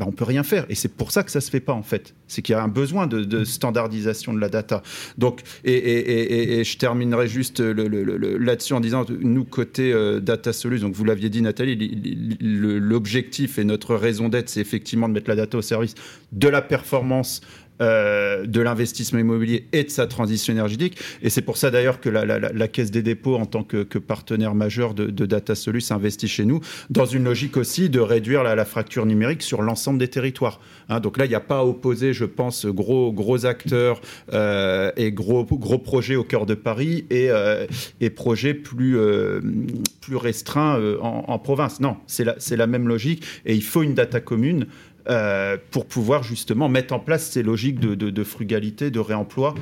[0.00, 0.64] bah, on peut rien faire.
[0.70, 2.14] Et c'est pour ça que ça se fait pas en fait.
[2.26, 4.82] C'est qu'il y a un besoin de, standardisation de la data.
[5.18, 11.04] Donc, et, je terminerai juste là-dessus en disant, nous côté euh, data solutions, donc vous
[11.04, 15.62] l'aviez dit Nathalie, l'objectif et notre raison d'être, c'est effectivement de mettre la data au
[15.62, 15.94] service
[16.32, 17.42] de la performance
[17.80, 20.98] euh, de l'investissement immobilier et de sa transition énergétique.
[21.22, 24.94] Et c'est pour ça d'ailleurs que la, Caisse des dépôts, en tant que, partenaire majeur
[24.94, 26.60] de, de Data Solus, investit chez nous
[26.90, 30.60] dans une logique aussi de réduire la, fracture numérique sur l'ensemble des territoires.
[30.88, 34.00] Hein, donc là, il n'y a pas à opposer, je pense, gros, gros acteurs
[34.32, 37.66] euh, et gros, gros projets au cœur de Paris et, euh,
[38.00, 38.98] et projets plus,
[40.00, 41.80] plus restreints en, en, province.
[41.80, 44.66] Non, c'est la, la même logique et il faut une data commune
[45.08, 49.54] euh, pour pouvoir justement mettre en place ces logiques de, frugalité, de réemploi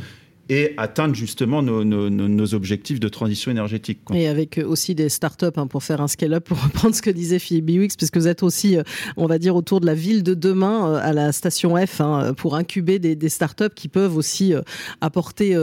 [0.50, 4.00] et atteindre justement nos, objectifs de transition énergétique.
[4.14, 7.38] Et avec aussi des startups hein, pour faire un scale-up, pour reprendre ce que disait
[7.38, 8.82] Philippe Biwix, puisque vous êtes aussi, euh,
[9.16, 12.32] on va dire, autour de la ville de demain euh, à la station F hein,
[12.34, 14.54] pour incuber des, des, startups qui peuvent aussi
[15.00, 15.54] apporter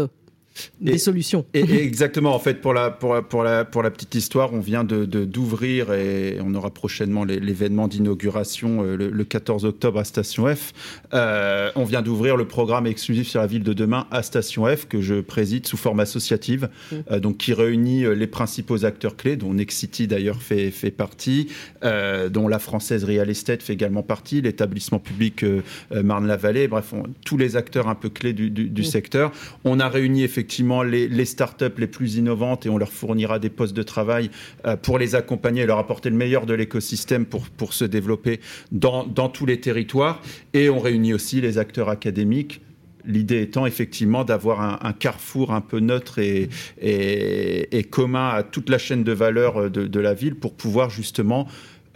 [0.80, 1.46] des solutions.
[1.54, 4.84] Et, exactement, en fait, pour la, pour, pour, la, pour la petite histoire, on vient
[4.84, 10.54] d'ouvrir de, d'ouvrir et on aura prochainement l'événement d'inauguration euh, le, 14 octobre à Station
[10.54, 10.74] F.
[11.14, 14.88] Euh, on vient d'ouvrir le programme exclusif sur la ville de demain à Station F
[14.88, 16.96] que je préside sous forme associative, mmh.
[17.12, 21.48] euh, donc qui réunit les principaux acteurs clés, dont Nexity d'ailleurs fait, fait partie,
[21.82, 25.46] dont la française Real Estate fait également partie, l'établissement public
[25.92, 26.94] Marne-la-Vallée, bref,
[27.26, 28.86] tous les acteurs un peu clés du, du, mmh.
[28.86, 29.32] secteur.
[29.64, 33.40] On a réuni effectivement effectivement les, les, startups les plus innovantes et on leur fournira
[33.40, 34.30] des postes de travail
[34.68, 38.40] euh, pour les accompagner et leur apporter le meilleur de l'écosystème pour, pour se développer
[38.72, 40.22] dans, dans tous les territoires.
[40.54, 42.62] Et on réunit aussi les acteurs académiques
[43.08, 46.50] L'idée étant effectivement d'avoir un, carrefour un peu neutre et,
[46.82, 51.48] et, commun à toute la chaîne de valeur de, de la ville pour pouvoir justement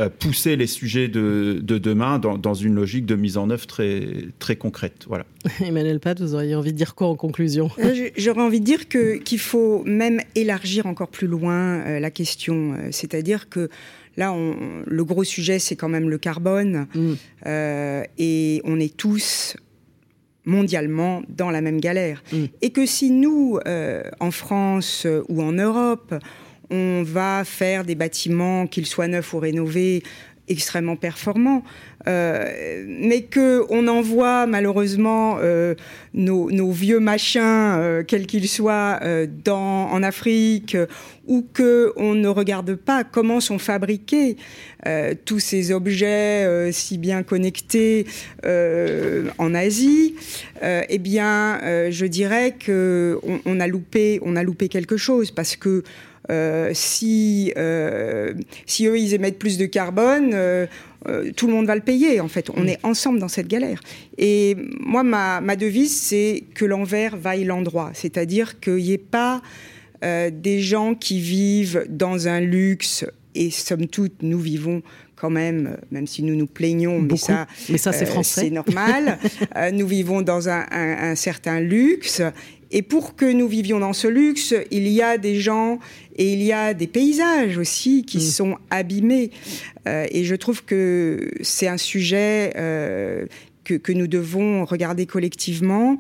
[0.07, 4.07] pousser les sujets de, demain dans, une logique de mise en œuvre très,
[4.39, 5.05] très concrète.
[5.07, 5.25] Voilà.
[5.61, 7.69] Emmanuel Pat, vous auriez envie de dire quoi en conclusion?
[8.17, 12.75] J'aurais envie de dire qu'il faut même élargir encore plus loin la question.
[12.91, 13.69] C'est-à-dire que
[14.19, 14.35] Là,
[14.85, 16.87] le gros sujet, c'est quand même le carbone.
[16.93, 17.13] Mm.
[17.45, 19.55] Euh, et on est tous
[20.43, 22.21] mondialement dans la même galère.
[22.33, 22.45] Mm.
[22.61, 26.13] Et que si nous, euh, en France ou en Europe,
[26.69, 30.03] on va faire des bâtiments, qu'ils soient neufs ou rénovés,
[30.49, 31.63] extrêmement performants,
[32.07, 35.75] euh, mais que on envoie malheureusement euh,
[36.13, 40.75] nos, nos, vieux machins, euh, quels qu'ils soient, euh, dans, en Afrique,
[41.27, 44.37] ou que on ne regarde pas comment sont fabriqués
[45.25, 48.07] tous ces objets si bien connectés
[48.43, 50.15] en Asie,
[50.63, 51.59] eh bien,
[51.91, 55.83] je dirais que on, a loupé, on a loupé quelque chose parce que euh,
[56.73, 58.33] si, euh,
[58.65, 60.67] si eux, ils émettent plus de carbone, euh,
[61.35, 62.49] tout le monde va le payer, en fait.
[62.55, 62.69] On mm.
[62.69, 63.79] est ensemble dans cette galère.
[64.17, 67.91] Et moi, ma, ma devise, c'est que l'envers vaille l'endroit.
[67.93, 69.41] C'est-à-dire qu'il n'y ait pas
[70.01, 73.05] des gens qui vivent dans un luxe,
[73.35, 74.81] et somme toute, nous vivons
[75.19, 79.19] quand même, même si nous nous plaignons, mais ça, mais ça c'est français, c'est normal.
[79.73, 82.21] nous vivons dans un, un, un, certain luxe,
[82.71, 85.79] et pour que nous vivions dans ce luxe, il y a des gens
[86.15, 88.21] et il y a des paysages aussi qui mm.
[88.21, 89.31] sont abîmés.
[89.87, 93.25] Euh, et je trouve que c'est un sujet euh,
[93.63, 95.97] que, que, nous devons regarder collectivement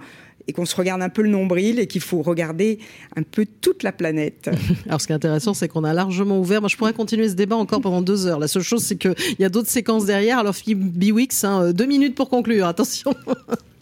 [0.47, 2.79] et qu'on se regarde un peu le nombril et qu'il faut regarder
[3.15, 4.49] un peu toute la planète.
[4.87, 6.61] Alors ce qui est intéressant, c'est qu'on a largement ouvert.
[6.61, 8.39] Moi, je pourrais continuer ce débat encore pendant deux heures.
[8.39, 10.39] La seule chose, c'est qu'il y a d'autres séquences derrière.
[10.39, 12.67] Alors Philippe Biwix, hein, deux minutes pour conclure.
[12.67, 13.15] Attention.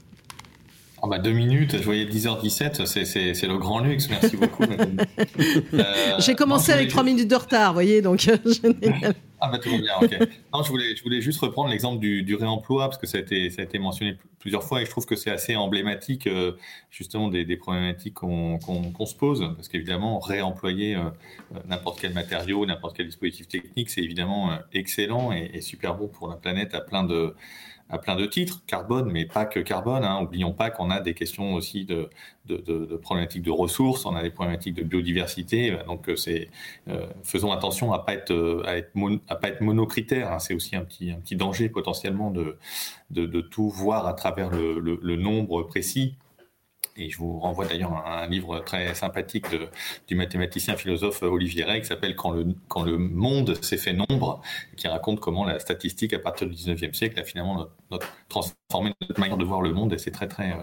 [1.08, 2.86] Oh bah deux minutes, je voyais 10h17,
[3.34, 4.64] c'est le grand luxe, merci beaucoup.
[5.74, 5.84] euh,
[6.20, 8.36] J'ai commencé avec trois minutes de retard, vous voyez, donc euh,
[9.40, 10.20] Ah bah tout va bien, ok.
[10.54, 13.22] Non, je voulais, je voulais juste reprendre l'exemple du, du, réemploi, parce que ça a
[13.22, 16.58] été, ça a été mentionné plusieurs fois, et je trouve que c'est assez emblématique euh,
[16.92, 21.04] justement des, des problématiques qu'on qu'on se pose, parce qu'évidemment, réemployer euh,
[21.70, 26.28] n'importe quel matériau, n'importe quel dispositif technique, c'est évidemment excellent et, et super bon pour
[26.28, 27.34] la planète à plein de
[27.90, 30.04] à plein de titres, carbone, mais pas que carbone.
[30.04, 30.22] Hein.
[30.22, 32.10] Oublions pas qu'on a des questions aussi de,
[33.02, 35.78] problématiques de ressources, on a des problématiques de biodiversité.
[35.88, 36.50] Donc, euh, c'est
[36.90, 38.84] euh, faisons attention à pas être euh,
[39.28, 40.32] à pas être monocritère.
[40.32, 40.40] Hein.
[40.40, 46.16] C'est aussi un petit danger potentiellement de tout voir à travers le nombre précis
[46.98, 49.46] et je vous renvoie d'ailleurs à un livre très sympathique
[50.08, 54.42] du mathématicien philosophe Olivier Rey qui s'appelle quand le, monde s'est fait nombre,
[54.76, 57.68] qui raconte comment la statistique à partir du 19e siècle a finalement
[58.30, 60.54] transformé notre manière de voir le monde et c'est très très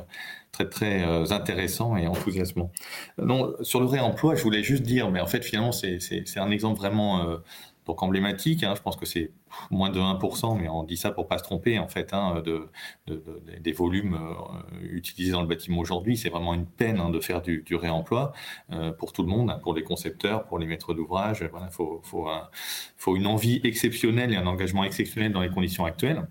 [0.53, 2.71] très très euh, intéressant et enthousiasmant.
[3.19, 5.99] Non, sur le réemploi, je voulais juste dire, mais en fait finalement c'est
[6.37, 7.39] un exemple vraiment euh,
[7.87, 8.63] donc emblématique.
[8.63, 9.31] Hein, je pense que c'est
[9.71, 12.69] moins de 1%, mais on dit ça pour pas se tromper en fait, hein, de,
[13.07, 16.17] de, de, des volumes euh, utilisés dans le bâtiment aujourd'hui.
[16.17, 18.33] C'est vraiment une peine hein, de faire du, réemploi
[18.73, 21.45] euh, pour tout le monde, pour les concepteurs, pour les maîtres d'ouvrage.
[21.51, 22.49] Voilà, faut, faut, un,
[22.97, 26.27] faut une envie exceptionnelle et un engagement exceptionnel dans les conditions actuelles.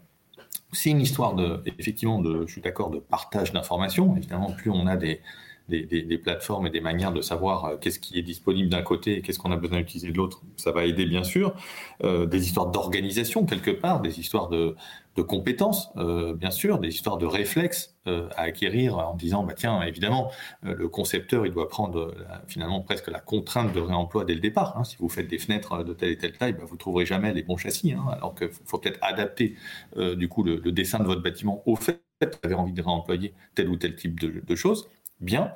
[0.71, 4.15] C'est une histoire de, effectivement, je suis d'accord, de partage d'informations.
[4.17, 5.21] Évidemment, plus on a des,
[5.69, 9.21] des, plateformes et des manières de savoir euh, qu'est-ce qui est disponible d'un côté et
[9.21, 11.55] qu'est-ce qu'on a besoin d'utiliser de l'autre, ça va aider bien sûr.
[12.03, 14.75] Euh, des histoires d'organisation quelque part, des histoires de,
[15.27, 20.29] compétences, euh, bien sûr, des histoires de réflexes à acquérir en disant, bah tiens, évidemment,
[20.63, 22.13] le concepteur, il doit prendre
[22.47, 24.75] finalement presque la contrainte de réemploi dès le départ.
[24.75, 24.83] Hein.
[24.83, 27.43] Si vous faites des fenêtres de telle et telle taille, bah, vous trouverez jamais les
[27.43, 29.55] bons châssis, hein, alors qu'il faut peut-être adapter
[29.95, 33.67] du coup le, dessin de votre bâtiment au fait vous avez envie de réemployer tel
[33.69, 34.87] ou tel type de, de choses
[35.19, 35.53] bien.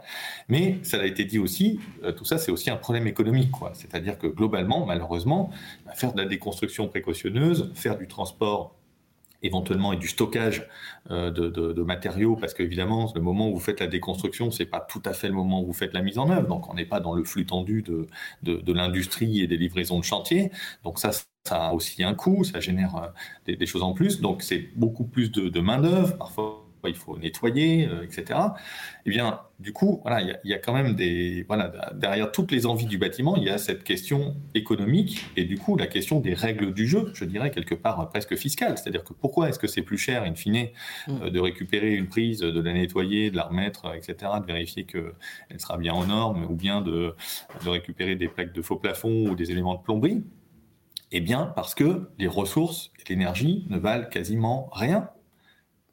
[0.50, 3.52] Mais ça a été dit aussi, euh, tout ça, c'est aussi un problème économique.
[3.74, 5.52] C'est-à-dire que globalement, malheureusement,
[5.86, 8.78] bah, faire de la déconstruction précautionneuse, faire du transport
[9.44, 10.68] éventuellement et du stockage
[11.12, 15.02] euh, de, matériaux, parce qu'évidemment, le moment où vous faites la déconstruction, c'est pas tout
[15.06, 16.48] à fait le moment où vous faites la mise en œuvre.
[16.48, 18.08] Donc, on n'est pas dans le flux tendu de,
[18.44, 20.52] de, l'industrie et des livraisons de chantier.
[20.84, 23.08] Donc, ça, ça a aussi un coût, ça génère euh,
[23.46, 24.22] des, des choses en plus.
[24.22, 28.40] Donc, c'est beaucoup plus de, de main d'œuvre, parfois il faut nettoyer, euh, etc.
[29.06, 32.52] Eh bien, du coup, voilà, il y, y, a quand même des, voilà, derrière toutes
[32.52, 36.20] les envies du bâtiment, il y a cette question économique et du coup la question
[36.20, 38.78] des règles du jeu, je dirais quelque part presque fiscale.
[38.78, 40.70] C'est-à-dire que pourquoi est-ce que c'est plus cher, in fine,
[41.08, 41.22] mm.
[41.24, 45.60] euh, de récupérer une prise, de la nettoyer, de la remettre, etc., de vérifier qu'elle
[45.60, 47.16] sera bien en norme, ou bien de,
[47.64, 50.24] de récupérer des plaques de faux plafond ou des éléments de plomberie?
[51.12, 55.10] Eh bien, parce que les ressources et l'énergie ne valent quasiment rien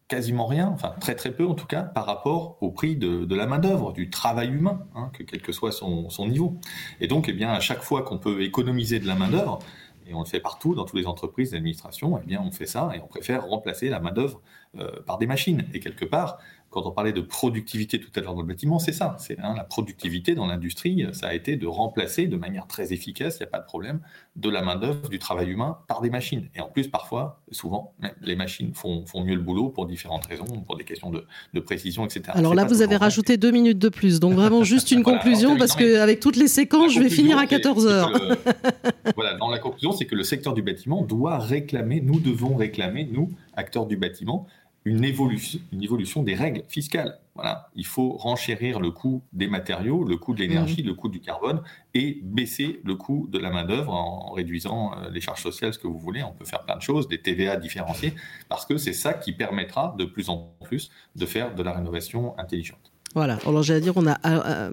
[0.08, 3.34] quasiment rien, enfin très très peu en tout cas, par rapport au prix de, de
[3.34, 6.58] la main-d'œuvre, du travail humain, hein, que quel que soit son, son, niveau.
[7.00, 9.60] Et donc, eh bien, à chaque fois qu'on peut économiser de la main-d'œuvre,
[10.06, 12.92] et on le fait partout dans toutes les entreprises d'administration, eh bien on fait ça
[12.94, 14.42] et on préfère remplacer la main-d'œuvre
[15.06, 15.64] par des machines.
[15.72, 16.38] Et quelque part,
[16.74, 19.14] quand on parlait de productivité tout à l'heure dans le bâtiment, c'est ça.
[19.20, 23.36] C'est hein, la productivité dans l'industrie, ça a été de remplacer de manière très efficace,
[23.38, 24.00] il n'y a pas de problème,
[24.34, 26.48] de la main-d'œuvre, du travail humain par des machines.
[26.56, 30.46] Et en plus, parfois, souvent, les machines font, font mieux le boulot pour différentes raisons,
[30.66, 32.22] pour des questions de, précision, etc.
[32.34, 34.18] Alors là, vous avez rajouté deux minutes de plus.
[34.18, 37.86] Donc vraiment juste une conclusion, parce qu'avec toutes les séquences, je vais finir à 14
[37.86, 38.10] heures.
[39.14, 43.08] voilà, dans la conclusion, c'est que le secteur du bâtiment doit réclamer, nous devons réclamer,
[43.08, 44.48] nous, acteurs du bâtiment,
[44.84, 47.18] une évolution, une évolution des règles fiscales.
[47.34, 50.86] Voilà, il faut renchérir le coût des matériaux, le coût de l'énergie, mmh.
[50.86, 51.62] le coût du carbone
[51.94, 55.86] et baisser le coût de la main-d'œuvre en, réduisant euh, les charges sociales, ce que
[55.86, 56.22] vous voulez.
[56.22, 58.14] On peut faire plein de choses, des TVA différenciés,
[58.48, 62.38] parce que c'est ça qui permettra de plus en plus de faire de la rénovation
[62.38, 62.83] intelligente.
[63.14, 63.38] Voilà.
[63.46, 64.70] Alors j'allais dire, on a euh, euh,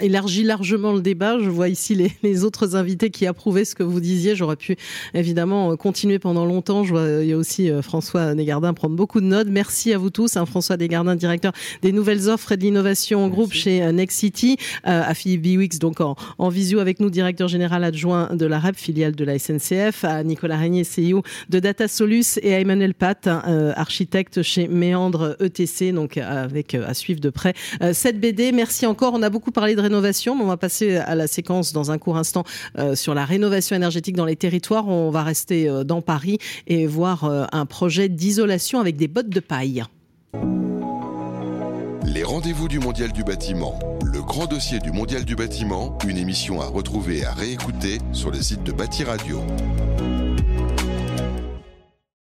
[0.00, 1.38] élargi largement le débat.
[1.40, 4.36] Je vois ici les, autres invités qui approuvaient ce que vous disiez.
[4.36, 4.76] J'aurais pu
[5.14, 6.84] évidemment euh, continuer pendant longtemps.
[6.84, 9.48] Je vois il y a aussi François Desgardins prendre beaucoup de notes.
[9.50, 10.36] Merci à vous tous.
[10.36, 14.58] Hein, François Desgardins, directeur des nouvelles offres et de l'innovation en groupe chez Next City.
[14.84, 18.76] à Philippe Biwix, donc en, en, visio avec nous, directeur général adjoint de la REP,
[18.76, 20.04] filiale de la SNCF.
[20.04, 25.36] À Nicolas Régnier, CEO de Data Solus et à Emmanuel Pat, hein, architecte chez Méandre
[25.40, 28.52] ETC, donc avec à suivre de près euh, cette BD.
[28.52, 29.14] Merci encore.
[29.14, 31.98] On a beaucoup parlé de rénovation, mais on va passer à la séquence dans un
[31.98, 32.44] court instant
[32.78, 34.88] euh, sur la rénovation énergétique dans les territoires.
[34.88, 39.40] On va rester euh, dans Paris et voir un projet d'isolation avec des bottes de
[39.40, 39.84] paille.
[42.04, 43.78] Les rendez-vous du Mondial du bâtiment.
[44.02, 48.30] Le grand dossier du Mondial du bâtiment, une émission à retrouver et à réécouter sur
[48.30, 49.40] le site de Bâti Radio.